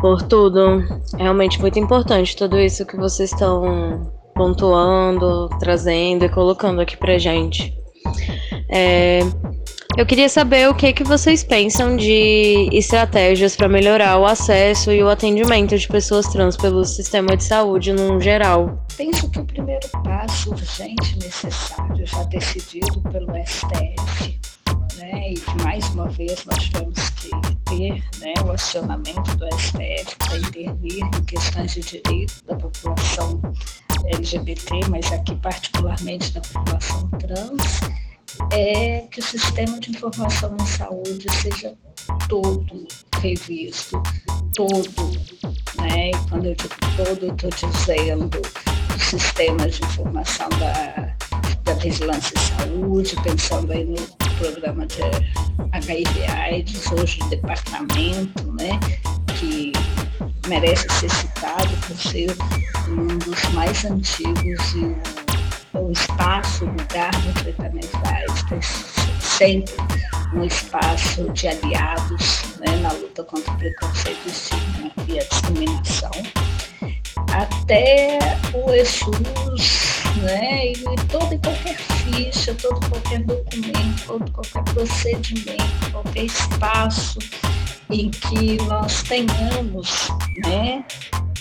Por 0.00 0.20
tudo, 0.22 0.82
realmente 1.16 1.60
muito 1.60 1.78
importante 1.78 2.36
tudo 2.36 2.58
isso 2.58 2.84
que 2.84 2.96
vocês 2.96 3.32
estão 3.32 4.12
pontuando, 4.34 5.48
trazendo 5.58 6.24
e 6.24 6.28
colocando 6.28 6.80
aqui 6.80 6.96
pra 6.96 7.16
gente. 7.16 7.83
É, 8.68 9.20
eu 9.96 10.04
queria 10.04 10.28
saber 10.28 10.68
o 10.68 10.74
que, 10.74 10.92
que 10.92 11.04
vocês 11.04 11.44
pensam 11.44 11.96
de 11.96 12.68
estratégias 12.72 13.54
para 13.54 13.68
melhorar 13.68 14.18
o 14.18 14.26
acesso 14.26 14.90
e 14.90 15.00
o 15.00 15.08
atendimento 15.08 15.78
de 15.78 15.86
pessoas 15.86 16.26
trans 16.26 16.56
pelo 16.56 16.84
sistema 16.84 17.36
de 17.36 17.44
saúde 17.44 17.92
no 17.92 18.20
geral. 18.20 18.84
Penso 18.96 19.30
que 19.30 19.38
o 19.38 19.44
primeiro 19.44 19.88
passo 20.02 20.50
urgente 20.50 21.16
necessário, 21.20 22.04
já 22.04 22.24
decidido 22.24 23.00
pelo 23.02 23.28
STF, 23.46 24.40
né, 24.96 25.34
e 25.34 25.62
mais 25.62 25.88
uma 25.90 26.08
vez 26.08 26.44
nós 26.44 26.68
temos 26.70 27.10
que 27.10 27.30
ter 27.66 28.02
né, 28.18 28.34
o 28.44 28.50
acionamento 28.50 29.36
do 29.36 29.46
STF 29.56 30.16
para 30.18 30.38
intervir 30.38 31.04
em 31.04 31.24
questões 31.24 31.72
de 31.72 31.80
direito 31.80 32.44
da 32.46 32.56
população 32.56 33.40
LGBT, 34.06 34.88
mas 34.88 35.12
aqui 35.12 35.34
particularmente 35.36 36.32
da 36.32 36.40
população 36.40 37.08
trans, 37.10 37.80
é 38.52 39.06
que 39.10 39.20
o 39.20 39.22
sistema 39.22 39.78
de 39.78 39.90
informação 39.90 40.56
em 40.60 40.66
saúde 40.66 41.26
seja 41.32 41.74
todo 42.28 42.86
revisto, 43.20 44.02
todo, 44.54 45.10
né? 45.76 46.10
E 46.10 46.28
quando 46.28 46.46
eu 46.46 46.54
digo 46.54 46.74
todo, 46.96 47.26
eu 47.26 47.34
estou 47.34 47.70
dizendo 47.70 48.42
o 48.94 48.98
sistema 48.98 49.68
de 49.68 49.82
informação 49.84 50.48
da, 50.58 51.14
da 51.62 51.74
vigilância 51.74 52.34
em 52.36 52.58
saúde, 52.58 53.16
pensando 53.22 53.72
aí 53.72 53.84
no 53.84 53.96
programa 54.38 54.86
de 54.86 55.02
HIV 55.72 56.26
AIDS, 56.26 56.92
hoje 56.92 57.18
o 57.22 57.28
departamento, 57.28 58.52
né? 58.52 58.78
Que 59.38 59.72
merece 60.48 60.86
ser 61.00 61.10
citado 61.10 61.63
por 61.86 61.96
ser 61.96 62.36
um 62.88 63.18
dos 63.18 63.42
mais 63.54 63.84
antigos 63.84 64.74
e 64.74 65.78
o 65.78 65.90
espaço, 65.90 66.64
o 66.64 66.68
lugar 66.68 67.10
do 67.10 67.42
tratamento 67.42 67.98
da 68.02 68.10
AIDS 68.10 68.94
sempre 69.20 69.74
um 70.32 70.44
espaço 70.44 71.30
de 71.32 71.48
aliados 71.48 72.56
né, 72.60 72.76
na 72.76 72.92
luta 72.92 73.22
contra 73.24 73.52
o 73.52 73.56
preconceito 73.56 74.28
e 74.28 74.94
e 75.06 75.18
a 75.18 75.24
discriminação, 75.24 76.10
até 77.32 78.18
o 78.54 78.72
ESUS, 78.72 80.02
né, 80.22 80.72
e 80.72 81.06
toda 81.08 81.34
e 81.34 81.38
qualquer 81.38 81.76
ficha, 81.76 82.54
todo 82.54 82.80
qualquer 82.88 83.22
documento, 83.24 84.06
todo 84.06 84.30
qualquer 84.32 84.62
procedimento, 84.72 85.90
qualquer 85.92 86.24
espaço 86.24 87.18
em 87.90 88.10
que 88.10 88.56
nós 88.64 89.02
tenhamos 89.02 90.08
né, 90.44 90.84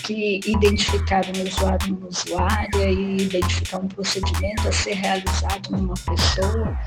que 0.04 0.40
identificar 0.46 1.24
um 1.26 1.42
usuário, 1.42 1.96
uma 1.96 2.08
usuária 2.08 2.90
e 2.90 3.16
identificar 3.22 3.78
um 3.78 3.88
procedimento 3.88 4.68
a 4.68 4.72
ser 4.72 4.94
realizado 4.94 5.70
numa 5.70 5.94
pessoa, 5.94 6.78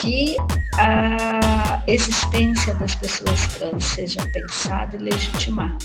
que 0.00 0.34
a 0.78 1.82
existência 1.86 2.74
das 2.74 2.94
pessoas 2.94 3.46
trans 3.58 3.84
seja 3.84 4.26
pensada 4.32 4.96
e 4.96 4.98
legitimada. 4.98 5.76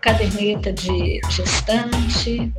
Caderneta 0.00 0.72
de 0.72 1.20
gestante, 1.28 2.52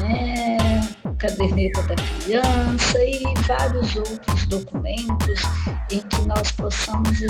né? 0.00 0.80
caderneta 1.18 1.80
da 1.84 1.94
criança 1.94 2.98
e 3.04 3.22
vários 3.46 3.94
outros 3.94 4.46
documentos 4.46 5.42
em 5.90 6.00
que 6.00 6.22
nós 6.26 6.50
possamos 6.52 7.20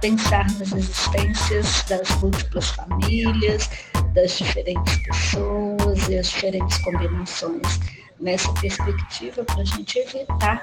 pensar 0.00 0.46
nas 0.58 0.72
existências 0.72 1.84
das 1.88 2.08
múltiplas 2.20 2.68
famílias, 2.68 3.68
das 4.14 4.38
diferentes 4.38 4.96
pessoas 4.98 6.08
e 6.08 6.18
as 6.18 6.28
diferentes 6.28 6.78
combinações 6.78 7.80
nessa 8.22 8.52
perspectiva 8.54 9.44
para 9.44 9.60
a 9.60 9.64
gente 9.64 9.98
evitar 9.98 10.60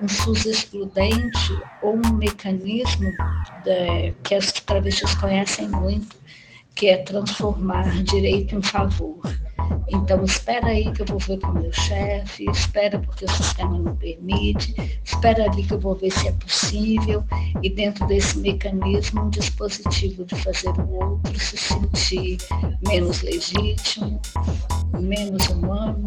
um 0.00 0.06
SUS 0.06 0.46
excludente 0.46 1.58
ou 1.82 1.96
um 1.96 2.12
mecanismo 2.12 3.10
de, 3.64 4.12
que 4.22 4.34
as 4.34 4.52
travestis 4.52 5.14
conhecem 5.14 5.68
muito, 5.68 6.16
que 6.74 6.88
é 6.88 6.98
transformar 6.98 7.90
direito 8.04 8.54
em 8.54 8.62
favor. 8.62 9.18
Então, 9.88 10.22
espera 10.22 10.68
aí 10.68 10.92
que 10.92 11.02
eu 11.02 11.06
vou 11.06 11.18
ver 11.18 11.38
com 11.40 11.48
o 11.48 11.54
meu 11.54 11.72
chefe, 11.72 12.44
espera 12.50 12.98
porque 12.98 13.24
o 13.24 13.30
sistema 13.30 13.78
não 13.78 13.96
permite, 13.96 14.74
espera 15.04 15.44
ali 15.44 15.64
que 15.64 15.74
eu 15.74 15.80
vou 15.80 15.94
ver 15.94 16.10
se 16.10 16.28
é 16.28 16.32
possível, 16.32 17.24
e 17.62 17.70
dentro 17.70 18.06
desse 18.06 18.38
mecanismo, 18.38 19.22
um 19.22 19.30
dispositivo 19.30 20.24
de 20.24 20.36
fazer 20.36 20.68
o 20.68 20.90
outro 20.90 21.38
se 21.40 21.56
sentir 21.56 22.38
menos 22.86 23.22
legítimo, 23.22 24.20
menos 25.00 25.48
humano, 25.48 26.06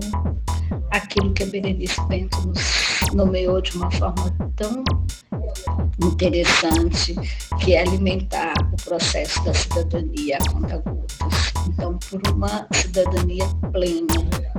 aquilo 0.91 1.33
que 1.33 1.43
a 1.43 1.45
Berenice 1.47 1.99
Bento 2.07 2.47
nos 2.47 3.13
nomeou 3.13 3.61
de 3.61 3.75
uma 3.77 3.89
forma 3.91 4.35
tão 4.55 4.83
interessante, 6.03 7.15
que 7.59 7.73
é 7.73 7.81
alimentar 7.81 8.53
o 8.73 8.83
processo 8.83 9.43
da 9.43 9.53
cidadania 9.53 10.37
a 10.37 10.51
conta 10.51 10.77
gotas. 10.77 11.53
Então, 11.69 11.97
por 12.09 12.21
uma 12.33 12.67
cidadania 12.73 13.45
plena, 13.71 14.07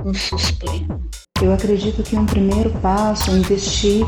um 0.05 0.13
SUS 0.13 0.51
pleno. 0.51 1.09
Eu 1.41 1.53
acredito 1.53 2.03
que 2.03 2.15
um 2.15 2.25
primeiro 2.25 2.69
passo 2.81 3.31
é 3.31 3.33
investir 3.33 4.05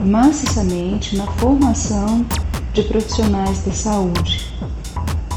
maciçamente 0.00 1.16
na 1.16 1.26
formação 1.32 2.26
de 2.72 2.82
profissionais 2.82 3.64
da 3.64 3.72
saúde, 3.72 4.52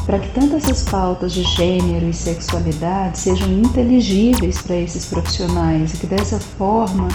para 0.08 0.20
que 0.20 0.30
tanto 0.30 0.56
essas 0.56 0.84
pautas 0.84 1.34
de 1.34 1.42
gênero 1.42 2.08
e 2.08 2.14
sexualidade 2.14 3.18
sejam 3.18 3.46
inteligíveis 3.52 4.62
para 4.62 4.76
esses 4.76 5.04
profissionais 5.04 5.92
e 5.92 5.98
que 5.98 6.06
dessa 6.06 6.40
forma 6.40 7.08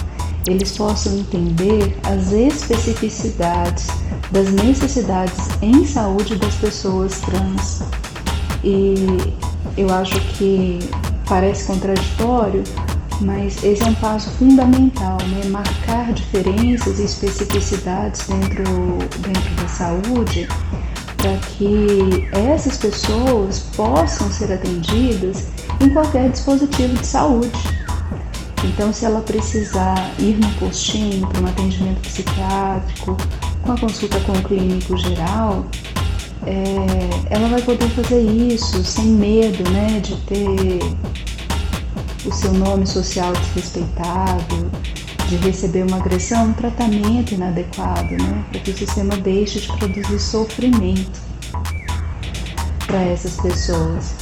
eles 0.46 0.76
possam 0.76 1.18
entender 1.18 1.98
as 2.04 2.30
especificidades 2.30 3.88
das 4.30 4.48
necessidades 4.52 5.48
em 5.60 5.84
saúde 5.84 6.36
das 6.36 6.54
pessoas 6.54 7.20
trans. 7.22 7.82
E 8.62 8.94
eu 9.76 9.92
acho 9.92 10.20
que 10.38 10.78
parece 11.28 11.64
contraditório, 11.64 12.62
mas 13.20 13.64
esse 13.64 13.82
é 13.82 13.86
um 13.86 13.94
passo 13.94 14.30
fundamental, 14.38 15.18
né? 15.30 15.48
marcar 15.48 16.12
diferenças 16.12 17.00
e 17.00 17.04
especificidades 17.06 18.24
dentro, 18.28 18.64
dentro 19.18 19.54
da 19.60 19.66
saúde 19.66 20.46
para 21.24 21.38
que 21.38 22.28
essas 22.32 22.76
pessoas 22.76 23.60
possam 23.74 24.30
ser 24.30 24.52
atendidas 24.52 25.46
em 25.80 25.88
qualquer 25.88 26.28
dispositivo 26.28 26.94
de 26.98 27.06
saúde. 27.06 27.50
Então, 28.62 28.92
se 28.92 29.06
ela 29.06 29.22
precisar 29.22 30.12
ir 30.18 30.38
no 30.38 30.48
postinho 30.56 31.26
para 31.28 31.40
um 31.40 31.46
atendimento 31.46 32.00
psiquiátrico, 32.02 33.16
com 33.62 33.72
a 33.72 33.78
consulta 33.78 34.20
com 34.20 34.32
o 34.32 34.42
clínico 34.42 34.98
geral, 34.98 35.64
é, 36.46 37.34
ela 37.34 37.48
vai 37.48 37.62
poder 37.62 37.88
fazer 37.88 38.20
isso 38.20 38.84
sem 38.84 39.06
medo 39.06 39.70
né, 39.70 40.00
de 40.00 40.16
ter 40.26 40.80
o 42.26 42.32
seu 42.32 42.52
nome 42.52 42.86
social 42.86 43.32
desrespeitado, 43.32 44.70
de 45.36 45.48
receber 45.48 45.84
uma 45.84 45.96
agressão, 45.96 46.46
um 46.46 46.52
tratamento 46.52 47.34
inadequado, 47.34 48.10
né, 48.12 48.44
para 48.50 48.60
que 48.60 48.70
o 48.70 48.76
sistema 48.76 49.16
deixe 49.16 49.60
de 49.60 49.68
produzir 49.68 50.18
sofrimento 50.18 51.20
para 52.86 53.02
essas 53.02 53.36
pessoas. 53.36 54.14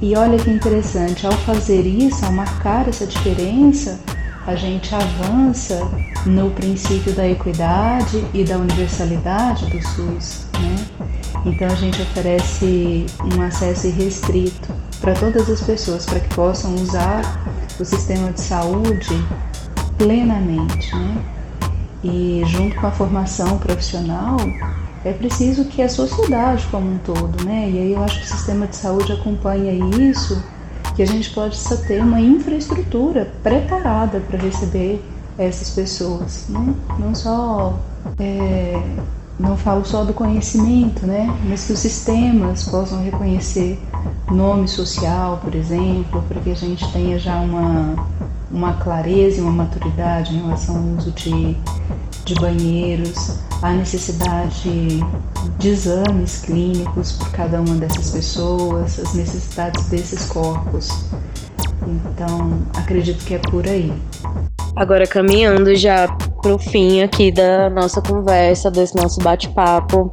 E 0.00 0.16
olha 0.16 0.38
que 0.38 0.50
interessante, 0.50 1.26
ao 1.26 1.32
fazer 1.32 1.84
isso, 1.86 2.24
ao 2.24 2.32
marcar 2.32 2.86
essa 2.86 3.06
diferença, 3.06 3.98
a 4.46 4.54
gente 4.54 4.94
avança 4.94 5.86
no 6.24 6.50
princípio 6.50 7.12
da 7.12 7.28
equidade 7.28 8.24
e 8.32 8.44
da 8.44 8.58
universalidade 8.58 9.66
do 9.66 9.82
SUS, 9.82 10.46
né? 10.54 10.86
Então 11.44 11.66
a 11.68 11.74
gente 11.74 12.00
oferece 12.00 13.06
um 13.36 13.42
acesso 13.42 13.88
irrestrito 13.88 14.68
para 15.00 15.14
todas 15.14 15.48
as 15.50 15.60
pessoas 15.60 16.06
para 16.06 16.20
que 16.20 16.34
possam 16.34 16.74
usar 16.76 17.22
o 17.78 17.84
sistema 17.84 18.32
de 18.32 18.40
saúde 18.40 19.24
plenamente, 19.98 20.94
né? 20.94 21.24
E 22.02 22.42
junto 22.46 22.76
com 22.80 22.86
a 22.86 22.90
formação 22.90 23.58
profissional, 23.58 24.36
é 25.04 25.12
preciso 25.12 25.64
que 25.64 25.82
a 25.82 25.88
sociedade 25.88 26.66
como 26.70 26.92
um 26.92 26.98
todo, 26.98 27.44
né? 27.44 27.68
E 27.68 27.78
aí 27.78 27.92
eu 27.92 28.02
acho 28.04 28.20
que 28.20 28.24
o 28.24 28.28
sistema 28.28 28.66
de 28.66 28.76
saúde 28.76 29.12
acompanha 29.12 29.72
isso, 29.72 30.42
que 30.94 31.02
a 31.02 31.06
gente 31.06 31.30
possa 31.30 31.76
ter 31.76 32.00
uma 32.00 32.20
infraestrutura 32.20 33.30
preparada 33.42 34.20
para 34.20 34.38
receber 34.38 35.04
essas 35.36 35.70
pessoas, 35.70 36.46
né? 36.48 36.74
Não 36.98 37.14
só 37.14 37.78
é, 38.18 38.80
não 39.38 39.56
falo 39.56 39.84
só 39.84 40.04
do 40.04 40.12
conhecimento, 40.12 41.06
né? 41.06 41.32
Mas 41.44 41.64
que 41.64 41.72
os 41.72 41.78
sistemas 41.78 42.64
possam 42.64 43.02
reconhecer 43.02 43.78
nome 44.30 44.66
social, 44.66 45.38
por 45.42 45.54
exemplo, 45.54 46.22
para 46.28 46.40
que 46.40 46.50
a 46.50 46.54
gente 46.54 46.90
tenha 46.92 47.18
já 47.18 47.36
uma, 47.36 47.94
uma 48.50 48.74
clareza 48.74 49.38
e 49.38 49.40
uma 49.40 49.52
maturidade 49.52 50.34
em 50.34 50.42
relação 50.42 50.76
ao 50.76 50.82
uso 50.98 51.12
de, 51.12 51.56
de 52.24 52.34
banheiros, 52.34 53.38
a 53.62 53.72
necessidade 53.72 55.00
de 55.58 55.68
exames 55.68 56.40
clínicos 56.42 57.12
por 57.12 57.30
cada 57.30 57.60
uma 57.60 57.76
dessas 57.76 58.10
pessoas, 58.10 58.98
as 58.98 59.14
necessidades 59.14 59.86
desses 59.86 60.26
corpos. 60.26 60.88
Então, 61.86 62.60
acredito 62.76 63.24
que 63.24 63.34
é 63.34 63.38
por 63.38 63.66
aí. 63.66 63.92
Agora, 64.76 65.06
caminhando 65.06 65.74
já 65.74 66.06
pro 66.48 66.56
fim 66.56 67.02
aqui 67.02 67.30
da 67.30 67.68
nossa 67.68 68.00
conversa, 68.00 68.70
desse 68.70 68.96
nosso 68.96 69.20
bate-papo, 69.20 70.10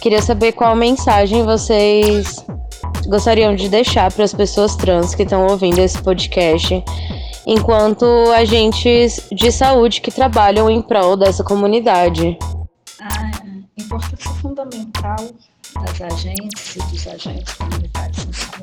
queria 0.00 0.22
saber 0.22 0.52
qual 0.52 0.74
mensagem 0.74 1.44
vocês 1.44 2.42
gostariam 3.06 3.54
de 3.54 3.68
deixar 3.68 4.10
para 4.10 4.24
as 4.24 4.32
pessoas 4.32 4.74
trans 4.76 5.14
que 5.14 5.24
estão 5.24 5.46
ouvindo 5.46 5.78
esse 5.80 6.00
podcast, 6.00 6.82
enquanto 7.46 8.06
agentes 8.32 9.28
de 9.30 9.52
saúde 9.52 10.00
que 10.00 10.10
trabalham 10.10 10.70
em 10.70 10.80
prol 10.80 11.18
dessa 11.18 11.44
comunidade. 11.44 12.38
A 13.00 13.30
importância 13.78 14.30
fundamental 14.40 15.16
das 15.82 16.00
agentes 16.00 16.76
e 16.76 16.78
dos 16.78 17.06
agentes 17.06 17.52
comunitários 17.52 18.26
em 18.26 18.32
saúde 18.32 18.53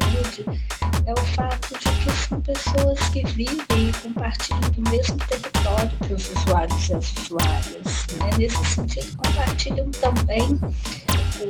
é 1.06 1.14
o 1.14 1.26
fato 1.36 1.80
de 1.80 1.90
que 1.90 2.12
são 2.12 2.42
pessoas 2.42 3.00
que 3.10 3.26
vivem 3.28 3.90
e 3.90 3.94
compartilham 4.04 4.60
do 4.60 4.90
mesmo 4.90 5.18
território 5.18 5.92
que 6.06 6.14
os 6.14 6.30
usuários 6.32 6.90
e 6.90 6.94
as 6.94 7.14
usuárias. 7.18 8.08
Né? 8.18 8.30
Nesse 8.38 8.66
sentido, 8.66 9.18
compartilham 9.18 9.90
também 9.92 10.60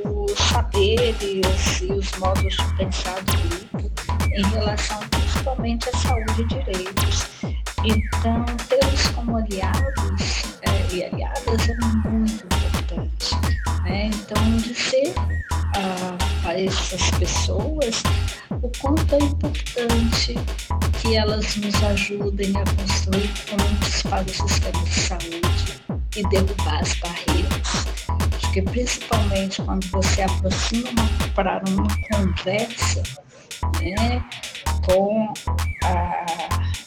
os 0.05 0.39
saberes 0.39 1.81
e 1.81 1.91
os 1.91 2.11
modos 2.17 2.55
de 2.55 2.77
pensar 2.77 3.21
do 3.23 3.37
grupo 3.77 3.91
em 4.33 4.43
relação 4.43 4.99
principalmente 5.09 5.89
à 5.89 5.97
saúde 5.97 6.41
e 6.41 6.45
direitos. 6.45 7.27
Então, 7.83 8.45
tê-los 8.69 9.07
como 9.15 9.37
aliados 9.37 10.43
é, 10.61 10.95
e 10.95 11.03
aliadas 11.03 11.69
é 11.69 12.07
muito 12.07 12.45
importante. 12.45 13.35
Né? 13.83 14.11
Então, 14.13 14.57
dizer 14.57 15.13
a, 15.75 16.49
a 16.49 16.59
essas 16.59 17.11
pessoas 17.11 18.03
o 18.61 18.71
quanto 18.79 19.15
é 19.15 19.19
importante 19.19 20.35
que 21.01 21.15
elas 21.15 21.55
nos 21.55 21.83
ajudem 21.83 22.53
a 22.57 22.63
construir 22.75 23.29
pontes 23.49 24.03
para 24.03 24.23
o 24.23 24.29
sistema 24.29 24.83
de 24.83 24.93
saúde 24.93 25.81
e 26.15 26.23
derrubar 26.27 26.81
as 26.81 26.93
barreiras. 26.95 27.87
Acho 28.35 28.51
que 28.51 28.61
principalmente 28.61 29.61
quando 29.63 29.87
você 29.87 30.23
aproxima 30.23 31.09
para 31.33 31.61
uma 31.69 31.87
conversa 32.11 33.01
né, 33.81 34.23
com 34.85 35.33
a, 35.83 36.25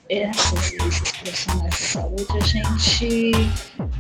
essas 0.09 0.73
esses 0.75 1.13
profissionais 1.13 1.75
de 1.75 1.83
saúde, 1.83 2.27
a 2.37 2.45
gente 2.45 3.33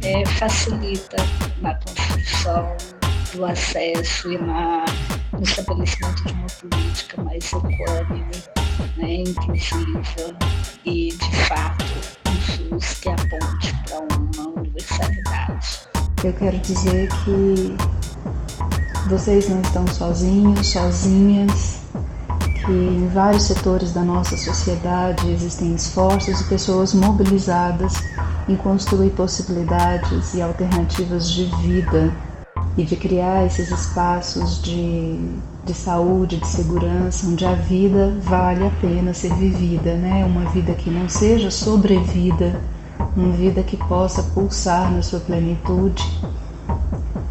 é, 0.02 0.26
facilita 0.26 1.16
na 1.60 1.74
construção 1.74 2.76
do 3.34 3.44
acesso 3.44 4.32
e 4.32 4.38
na, 4.38 4.84
no 5.32 5.42
estabelecimento 5.42 6.24
de 6.24 6.32
uma 6.32 6.46
política 6.46 7.22
mais 7.22 7.52
equânime, 7.52 8.30
né, 8.96 9.14
inclusiva 9.14 10.36
e, 10.84 11.08
de 11.08 11.36
fato, 11.46 11.84
um 12.70 12.80
SUS 12.80 13.00
que 13.00 13.08
aponte 13.08 13.74
para 13.86 13.98
uma 13.98 14.60
universalidade. 14.60 15.80
Eu 16.22 16.32
quero 16.32 16.58
dizer 16.58 17.08
que 17.24 17.76
vocês 19.08 19.48
não 19.48 19.60
estão 19.60 19.86
sozinhos, 19.88 20.68
sozinhas, 20.68 21.80
que 22.64 22.72
em 22.72 23.08
vários 23.08 23.42
setores 23.42 23.92
da 23.92 24.02
nossa 24.02 24.36
sociedade 24.36 25.28
existem 25.30 25.74
esforços 25.74 26.40
e 26.40 26.44
pessoas 26.44 26.94
mobilizadas 26.94 27.94
em 28.48 28.56
construir 28.56 29.10
possibilidades 29.10 30.34
e 30.34 30.40
alternativas 30.40 31.30
de 31.30 31.44
vida 31.62 32.12
e 32.76 32.82
de 32.84 32.96
criar 32.96 33.46
esses 33.46 33.70
espaços 33.70 34.60
de, 34.60 35.18
de 35.64 35.74
saúde, 35.74 36.38
de 36.38 36.46
segurança, 36.46 37.26
onde 37.26 37.44
a 37.44 37.54
vida 37.54 38.12
vale 38.22 38.66
a 38.66 38.70
pena 38.80 39.14
ser 39.14 39.32
vivida, 39.34 39.94
né? 39.94 40.24
Uma 40.24 40.50
vida 40.50 40.74
que 40.74 40.90
não 40.90 41.08
seja 41.08 41.50
sobrevida, 41.50 42.60
uma 43.16 43.32
vida 43.32 43.62
que 43.62 43.76
possa 43.76 44.22
pulsar 44.22 44.90
na 44.92 45.02
sua 45.02 45.20
plenitude. 45.20 46.02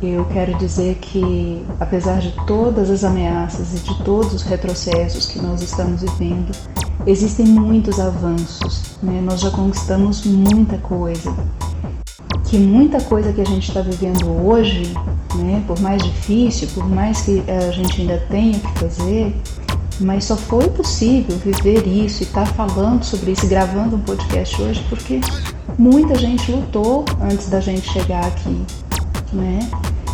Eu 0.02 0.26
quero 0.26 0.58
dizer 0.58 0.96
que, 0.96 1.66
apesar 1.80 2.20
de 2.20 2.32
todas 2.46 2.90
as 2.90 3.04
ameaças 3.04 3.74
e 3.74 3.80
de 3.80 4.04
todos 4.04 4.34
os 4.34 4.44
retrocessos 4.44 5.28
que 5.28 5.40
nós 5.40 5.62
estamos 5.62 6.02
vivendo, 6.02 6.52
existem 7.06 7.46
muitos 7.46 8.00
avanços, 8.00 8.98
né? 9.02 9.22
nós 9.22 9.40
já 9.40 9.50
conquistamos 9.52 10.26
muita 10.26 10.78
coisa. 10.78 11.34
Que 12.54 12.60
muita 12.60 13.02
coisa 13.02 13.34
que 13.34 13.42
a 13.42 13.46
gente 13.46 13.68
está 13.68 13.82
vivendo 13.82 14.30
hoje, 14.46 14.94
né, 15.38 15.64
por 15.66 15.82
mais 15.82 16.04
difícil, 16.04 16.68
por 16.76 16.88
mais 16.88 17.22
que 17.22 17.44
a 17.50 17.72
gente 17.72 18.02
ainda 18.02 18.24
tenha 18.30 18.60
que 18.60 18.80
fazer, 18.80 19.36
mas 20.00 20.26
só 20.26 20.38
foi 20.38 20.70
possível 20.70 21.36
viver 21.38 21.88
isso 21.88 22.22
e 22.22 22.28
estar 22.28 22.46
tá 22.46 22.54
falando 22.54 23.04
sobre 23.04 23.32
isso, 23.32 23.48
gravando 23.48 23.96
um 23.96 24.02
podcast 24.02 24.62
hoje, 24.62 24.86
porque 24.88 25.20
muita 25.80 26.14
gente 26.14 26.52
lutou 26.52 27.06
antes 27.20 27.50
da 27.50 27.60
gente 27.60 27.92
chegar 27.92 28.24
aqui, 28.24 28.62
né? 29.34 29.58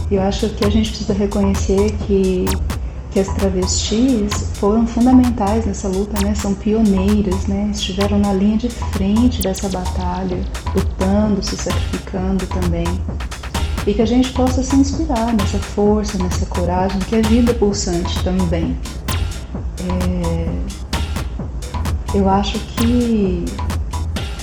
Eu 0.10 0.22
acho 0.22 0.48
que 0.52 0.64
a 0.64 0.70
gente 0.70 0.92
precisa 0.92 1.12
reconhecer 1.12 1.92
que, 2.08 2.46
que 3.12 3.20
as 3.20 3.28
travestis 3.30 4.52
foram 4.56 4.86
fundamentais 4.86 5.66
nessa 5.66 5.88
luta, 5.88 6.24
né? 6.24 6.36
São 6.36 6.54
pioneiras, 6.54 7.48
né? 7.48 7.70
Estiveram 7.74 8.20
na 8.20 8.34
linha 8.34 8.58
de 8.58 8.70
frente 8.70 9.42
dessa 9.42 9.68
batalha, 9.70 10.38
lutando, 10.76 11.42
se 11.44 11.58
sacrificando 11.58 12.46
também. 12.48 12.88
E 13.88 13.94
que 13.94 14.02
a 14.02 14.06
gente 14.06 14.32
possa 14.34 14.62
se 14.62 14.76
inspirar 14.76 15.34
nessa 15.34 15.58
força, 15.58 16.18
nessa 16.22 16.46
coragem, 16.46 17.00
que 17.00 17.16
é 17.16 17.22
vida 17.22 17.54
pulsante 17.54 18.24
também. 18.24 18.78
É... 19.90 20.50
Eu 22.14 22.30
acho 22.30 22.60
que 22.60 23.46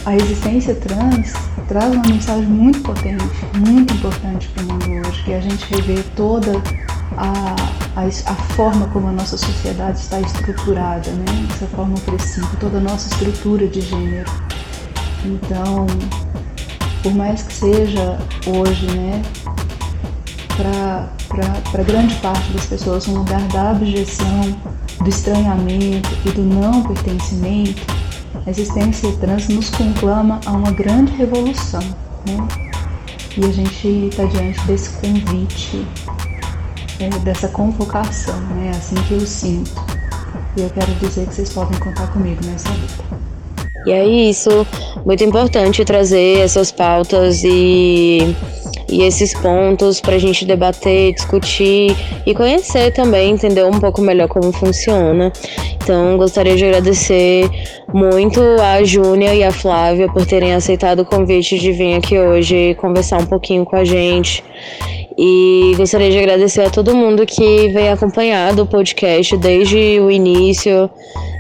a 0.04 0.14
existência 0.14 0.74
trans 0.74 1.32
traz 1.68 1.92
uma 1.92 2.02
mensagem 2.06 2.46
muito 2.46 2.80
potente, 2.80 3.24
muito 3.54 3.92
importante 3.94 4.48
para 4.48 4.62
o 4.62 4.66
mundo 4.66 5.08
hoje, 5.08 5.24
que 5.24 5.32
é 5.32 5.38
a 5.38 5.40
gente 5.40 5.64
rever 5.74 6.04
toda 6.14 6.62
a, 7.16 7.56
a, 7.96 8.02
a, 8.02 8.34
forma 8.54 8.86
como 8.88 9.08
a 9.08 9.12
nossa 9.12 9.38
sociedade 9.38 9.98
está 9.98 10.20
estruturada, 10.20 11.10
né? 11.10 11.24
essa 11.50 11.66
forma 11.66 11.94
opressiva, 11.96 12.48
toda 12.60 12.76
a 12.76 12.80
nossa 12.80 13.08
estrutura 13.08 13.66
de 13.66 13.80
gênero. 13.80 14.30
Então, 15.24 15.86
por 17.02 17.14
mais 17.14 17.42
que 17.42 17.52
seja 17.52 18.18
hoje, 18.46 18.86
né, 18.92 19.22
para 20.56 21.82
grande 21.82 22.14
parte 22.16 22.52
das 22.52 22.66
pessoas 22.66 23.08
um 23.08 23.18
lugar 23.18 23.40
da 23.48 23.70
abjeção, 23.70 24.60
do 25.00 25.08
estranhamento 25.08 26.08
e 26.26 26.30
do 26.30 26.42
não 26.42 26.82
pertencimento, 26.82 27.82
a 28.46 28.50
existência 28.50 29.10
trans 29.16 29.48
nos 29.48 29.70
conclama 29.70 30.40
a 30.44 30.52
uma 30.52 30.70
grande 30.70 31.12
revolução, 31.12 31.80
né? 32.26 32.48
E 33.36 33.44
a 33.44 33.52
gente 33.52 33.88
está 34.08 34.24
diante 34.24 34.60
desse 34.62 34.90
convite, 34.90 35.86
dessa 37.22 37.48
convocação, 37.48 38.38
né? 38.54 38.70
Assim 38.70 38.94
que 39.06 39.14
eu 39.14 39.20
sinto. 39.20 39.72
E 40.56 40.62
eu 40.62 40.70
quero 40.70 40.92
dizer 40.94 41.26
que 41.26 41.34
vocês 41.34 41.52
podem 41.52 41.78
contar 41.78 42.06
comigo 42.12 42.40
nessa 42.46 42.68
luta. 42.70 43.04
E 43.86 43.92
é 43.92 44.04
isso, 44.04 44.66
muito 45.04 45.22
importante 45.22 45.84
trazer 45.84 46.40
essas 46.40 46.72
pautas 46.72 47.44
e 47.44 48.34
e 48.88 49.02
esses 49.02 49.34
pontos 49.34 50.00
para 50.00 50.14
a 50.14 50.18
gente 50.18 50.44
debater, 50.44 51.12
discutir 51.12 51.96
e 52.24 52.34
conhecer 52.34 52.92
também, 52.92 53.32
entender 53.32 53.64
um 53.64 53.80
pouco 53.80 54.00
melhor 54.00 54.28
como 54.28 54.52
funciona. 54.52 55.32
Então, 55.82 56.16
gostaria 56.16 56.56
de 56.56 56.64
agradecer 56.64 57.50
muito 57.92 58.40
a 58.60 58.82
Júnia 58.84 59.34
e 59.34 59.42
a 59.42 59.50
Flávia 59.50 60.08
por 60.08 60.24
terem 60.24 60.54
aceitado 60.54 61.00
o 61.00 61.04
convite 61.04 61.58
de 61.58 61.72
vir 61.72 61.94
aqui 61.94 62.18
hoje 62.18 62.76
conversar 62.80 63.18
um 63.18 63.26
pouquinho 63.26 63.64
com 63.64 63.76
a 63.76 63.84
gente. 63.84 64.42
E 65.18 65.72
gostaria 65.76 66.10
de 66.10 66.18
agradecer 66.18 66.62
a 66.62 66.70
todo 66.70 66.94
mundo 66.94 67.24
que 67.24 67.68
vem 67.68 67.88
acompanhado 67.88 68.62
o 68.62 68.66
podcast 68.66 69.34
desde 69.38 69.98
o 69.98 70.10
início, 70.10 70.90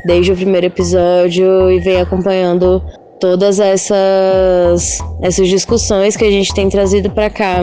desde 0.06 0.32
o 0.32 0.36
primeiro 0.36 0.66
episódio 0.66 1.70
e 1.70 1.78
vem 1.78 2.00
acompanhando 2.00 2.82
todas 3.20 3.60
essas, 3.60 4.98
essas 5.20 5.48
discussões 5.48 6.16
que 6.16 6.24
a 6.24 6.30
gente 6.30 6.54
tem 6.54 6.68
trazido 6.70 7.10
para 7.10 7.28
cá. 7.28 7.58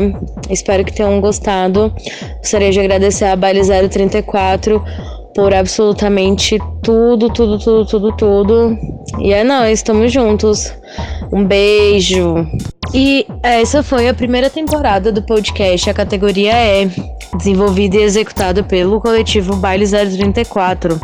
Espero 0.50 0.86
que 0.86 0.94
tenham 0.94 1.20
gostado. 1.20 1.92
Gostaria 2.38 2.72
de 2.72 2.80
agradecer 2.80 3.26
a 3.26 3.36
Baile 3.36 3.62
034 3.90 4.84
por 5.36 5.54
absolutamente 5.54 6.60
tudo, 6.84 7.30
tudo, 7.30 7.58
tudo, 7.58 7.86
tudo, 7.86 8.12
tudo. 8.14 8.78
E 9.20 9.34
é 9.34 9.44
nóis, 9.44 9.80
estamos 9.80 10.12
juntos. 10.12 10.74
Um 11.32 11.46
beijo. 11.46 12.48
E 12.94 13.26
essa 13.42 13.82
foi 13.82 14.08
a 14.08 14.14
primeira 14.14 14.50
temporada 14.50 15.12
do 15.12 15.22
podcast 15.24 15.90
A 15.90 15.94
Categoria 15.94 16.54
E, 16.54 16.90
desenvolvida 17.38 17.98
e 17.98 18.04
executada 18.04 18.64
pelo 18.64 19.02
coletivo 19.02 19.56
Baile 19.56 19.86
034. 19.88 21.00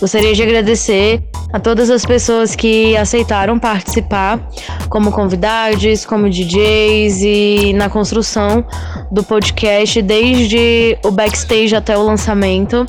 Gostaria 0.00 0.34
de 0.34 0.42
agradecer 0.42 1.22
a 1.52 1.60
todas 1.60 1.88
as 1.88 2.04
pessoas 2.04 2.54
que 2.54 2.96
aceitaram 2.96 3.58
participar 3.58 4.46
como 4.90 5.10
convidados, 5.10 6.04
como 6.04 6.28
DJs 6.28 7.22
e 7.22 7.72
na 7.72 7.88
construção 7.88 8.64
do 9.10 9.22
podcast 9.22 10.02
desde 10.02 10.98
o 11.04 11.10
backstage 11.10 11.74
até 11.74 11.96
o 11.96 12.02
lançamento. 12.02 12.84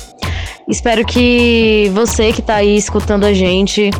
Espero 0.68 1.04
que 1.04 1.90
você 1.94 2.30
que 2.30 2.42
tá 2.42 2.56
aí 2.56 2.76
escutando 2.76 3.24
a 3.24 3.32
gente 3.32 3.90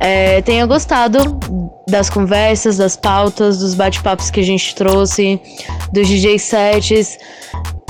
é, 0.00 0.42
tenha 0.42 0.66
gostado 0.66 1.38
das 1.88 2.10
conversas, 2.10 2.78
das 2.78 2.96
pautas, 2.96 3.58
dos 3.58 3.74
bate-papos 3.74 4.28
que 4.28 4.40
a 4.40 4.42
gente 4.42 4.74
trouxe, 4.74 5.40
dos 5.92 6.08
DJ 6.08 6.38
sets 6.38 7.16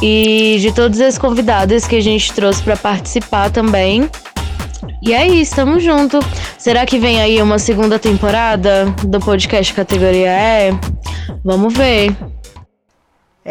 e 0.03 0.59
de 0.61 0.71
todos 0.73 1.01
os 1.01 1.17
convidados 1.17 1.87
que 1.87 1.97
a 1.97 2.01
gente 2.01 2.33
trouxe 2.33 2.63
para 2.63 2.77
participar 2.77 3.51
também. 3.51 4.09
E 5.03 5.15
é 5.15 5.27
isso, 5.27 5.55
tamo 5.55 5.81
junto. 5.81 6.19
Será 6.59 6.85
que 6.85 6.99
vem 6.99 7.23
aí 7.23 7.41
uma 7.41 7.59
segunda 7.59 7.99
temporada 7.99 8.85
do 9.03 9.19
podcast 9.19 9.73
categoria 9.73 10.31
E? 10.31 10.75
Vamos 11.43 11.73
ver. 11.73 12.15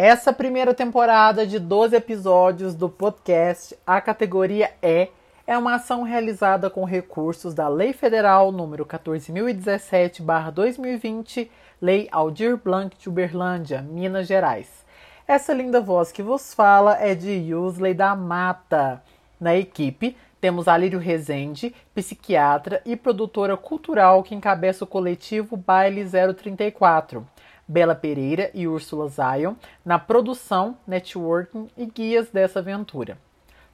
Essa 0.02 0.32
primeira 0.32 0.72
temporada 0.72 1.46
de 1.46 1.58
12 1.58 1.94
episódios 1.94 2.74
do 2.74 2.88
podcast 2.88 3.76
A 3.86 4.00
Categoria 4.00 4.70
E 4.80 5.10
é 5.46 5.58
uma 5.58 5.74
ação 5.74 6.04
realizada 6.04 6.70
com 6.70 6.86
recursos 6.86 7.52
da 7.52 7.68
Lei 7.68 7.92
Federal 7.92 8.50
número 8.50 8.86
14.017/2020, 8.86 11.50
Lei 11.82 12.08
Aldir 12.10 12.56
Blanc 12.56 12.96
de 12.96 13.10
Uberlândia, 13.10 13.82
Minas 13.82 14.26
Gerais. 14.26 14.86
Essa 15.28 15.52
linda 15.52 15.82
voz 15.82 16.10
que 16.10 16.22
vos 16.22 16.54
fala 16.54 16.96
é 16.98 17.14
de 17.14 17.32
Yusley 17.32 17.92
da 17.92 18.16
Mata. 18.16 19.02
Na 19.38 19.54
equipe 19.54 20.16
temos 20.40 20.66
Alírio 20.66 20.98
Rezende, 20.98 21.74
psiquiatra 21.94 22.80
e 22.86 22.96
produtora 22.96 23.54
cultural 23.54 24.22
que 24.22 24.34
encabeça 24.34 24.84
o 24.84 24.86
coletivo 24.86 25.58
Baile 25.58 26.06
034. 26.34 27.26
Bela 27.70 27.94
Pereira 27.94 28.50
e 28.52 28.66
Úrsula 28.66 29.06
Zion 29.06 29.54
na 29.84 29.96
produção, 29.96 30.76
networking 30.84 31.68
e 31.76 31.86
guias 31.86 32.28
dessa 32.28 32.58
aventura. 32.58 33.16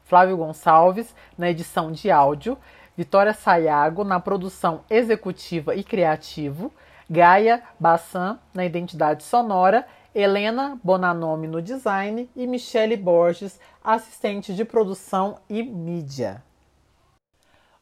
Flávio 0.04 0.36
Gonçalves 0.36 1.14
na 1.38 1.48
edição 1.48 1.90
de 1.90 2.10
áudio, 2.10 2.58
Vitória 2.94 3.32
Sayago 3.32 4.04
na 4.04 4.20
produção 4.20 4.82
executiva 4.90 5.74
e 5.74 5.82
criativo, 5.82 6.70
Gaia 7.08 7.62
Bassan 7.80 8.38
na 8.52 8.66
identidade 8.66 9.24
sonora, 9.24 9.86
Helena 10.14 10.78
Bonanome 10.84 11.48
no 11.48 11.62
design 11.62 12.28
e 12.36 12.46
Michele 12.46 12.98
Borges, 12.98 13.58
assistente 13.82 14.54
de 14.54 14.62
produção 14.62 15.38
e 15.48 15.62
mídia. 15.62 16.42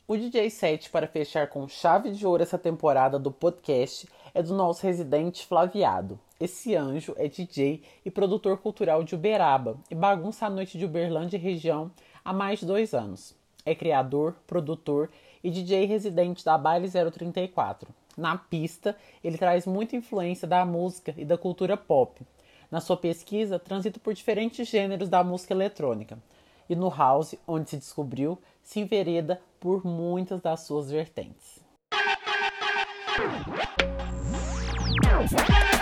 O 0.06 0.16
DJ 0.18 0.50
set 0.50 0.90
para 0.90 1.08
fechar 1.08 1.48
com 1.48 1.66
chave 1.66 2.10
de 2.10 2.26
ouro 2.26 2.42
essa 2.42 2.58
temporada 2.58 3.18
do 3.18 3.32
podcast 3.32 4.06
é 4.34 4.42
do 4.42 4.52
nosso 4.52 4.82
residente 4.82 5.46
Flaviado. 5.46 6.18
Esse 6.40 6.74
anjo 6.74 7.14
é 7.16 7.28
DJ 7.28 7.80
e 8.04 8.10
produtor 8.10 8.58
cultural 8.58 9.04
de 9.04 9.14
Uberaba 9.14 9.78
e 9.88 9.94
bagunça 9.94 10.46
a 10.46 10.50
noite 10.50 10.76
de 10.76 10.84
Uberlândia 10.84 11.36
e 11.36 11.40
região 11.40 11.90
há 12.24 12.32
mais 12.32 12.58
de 12.58 12.66
dois 12.66 12.92
anos. 12.92 13.34
É 13.64 13.74
criador, 13.74 14.34
produtor 14.46 15.08
e 15.42 15.50
DJ 15.50 15.86
residente 15.86 16.44
da 16.44 16.58
Baile 16.58 16.90
034. 16.90 17.88
Na 18.16 18.36
pista, 18.36 18.96
ele 19.22 19.38
traz 19.38 19.66
muita 19.66 19.96
influência 19.96 20.46
da 20.46 20.64
música 20.64 21.14
e 21.16 21.24
da 21.24 21.38
cultura 21.38 21.76
pop. 21.76 22.20
Na 22.70 22.80
sua 22.80 22.96
pesquisa, 22.96 23.58
transita 23.58 24.00
por 24.00 24.12
diferentes 24.12 24.68
gêneros 24.68 25.08
da 25.08 25.22
música 25.22 25.54
eletrônica. 25.54 26.18
E 26.68 26.74
no 26.74 26.88
house, 26.88 27.36
onde 27.46 27.70
se 27.70 27.76
descobriu, 27.76 28.38
se 28.62 28.80
envereda 28.80 29.40
por 29.60 29.84
muitas 29.84 30.40
das 30.40 30.60
suas 30.60 30.90
vertentes. 30.90 31.62
Bye. 35.32 35.80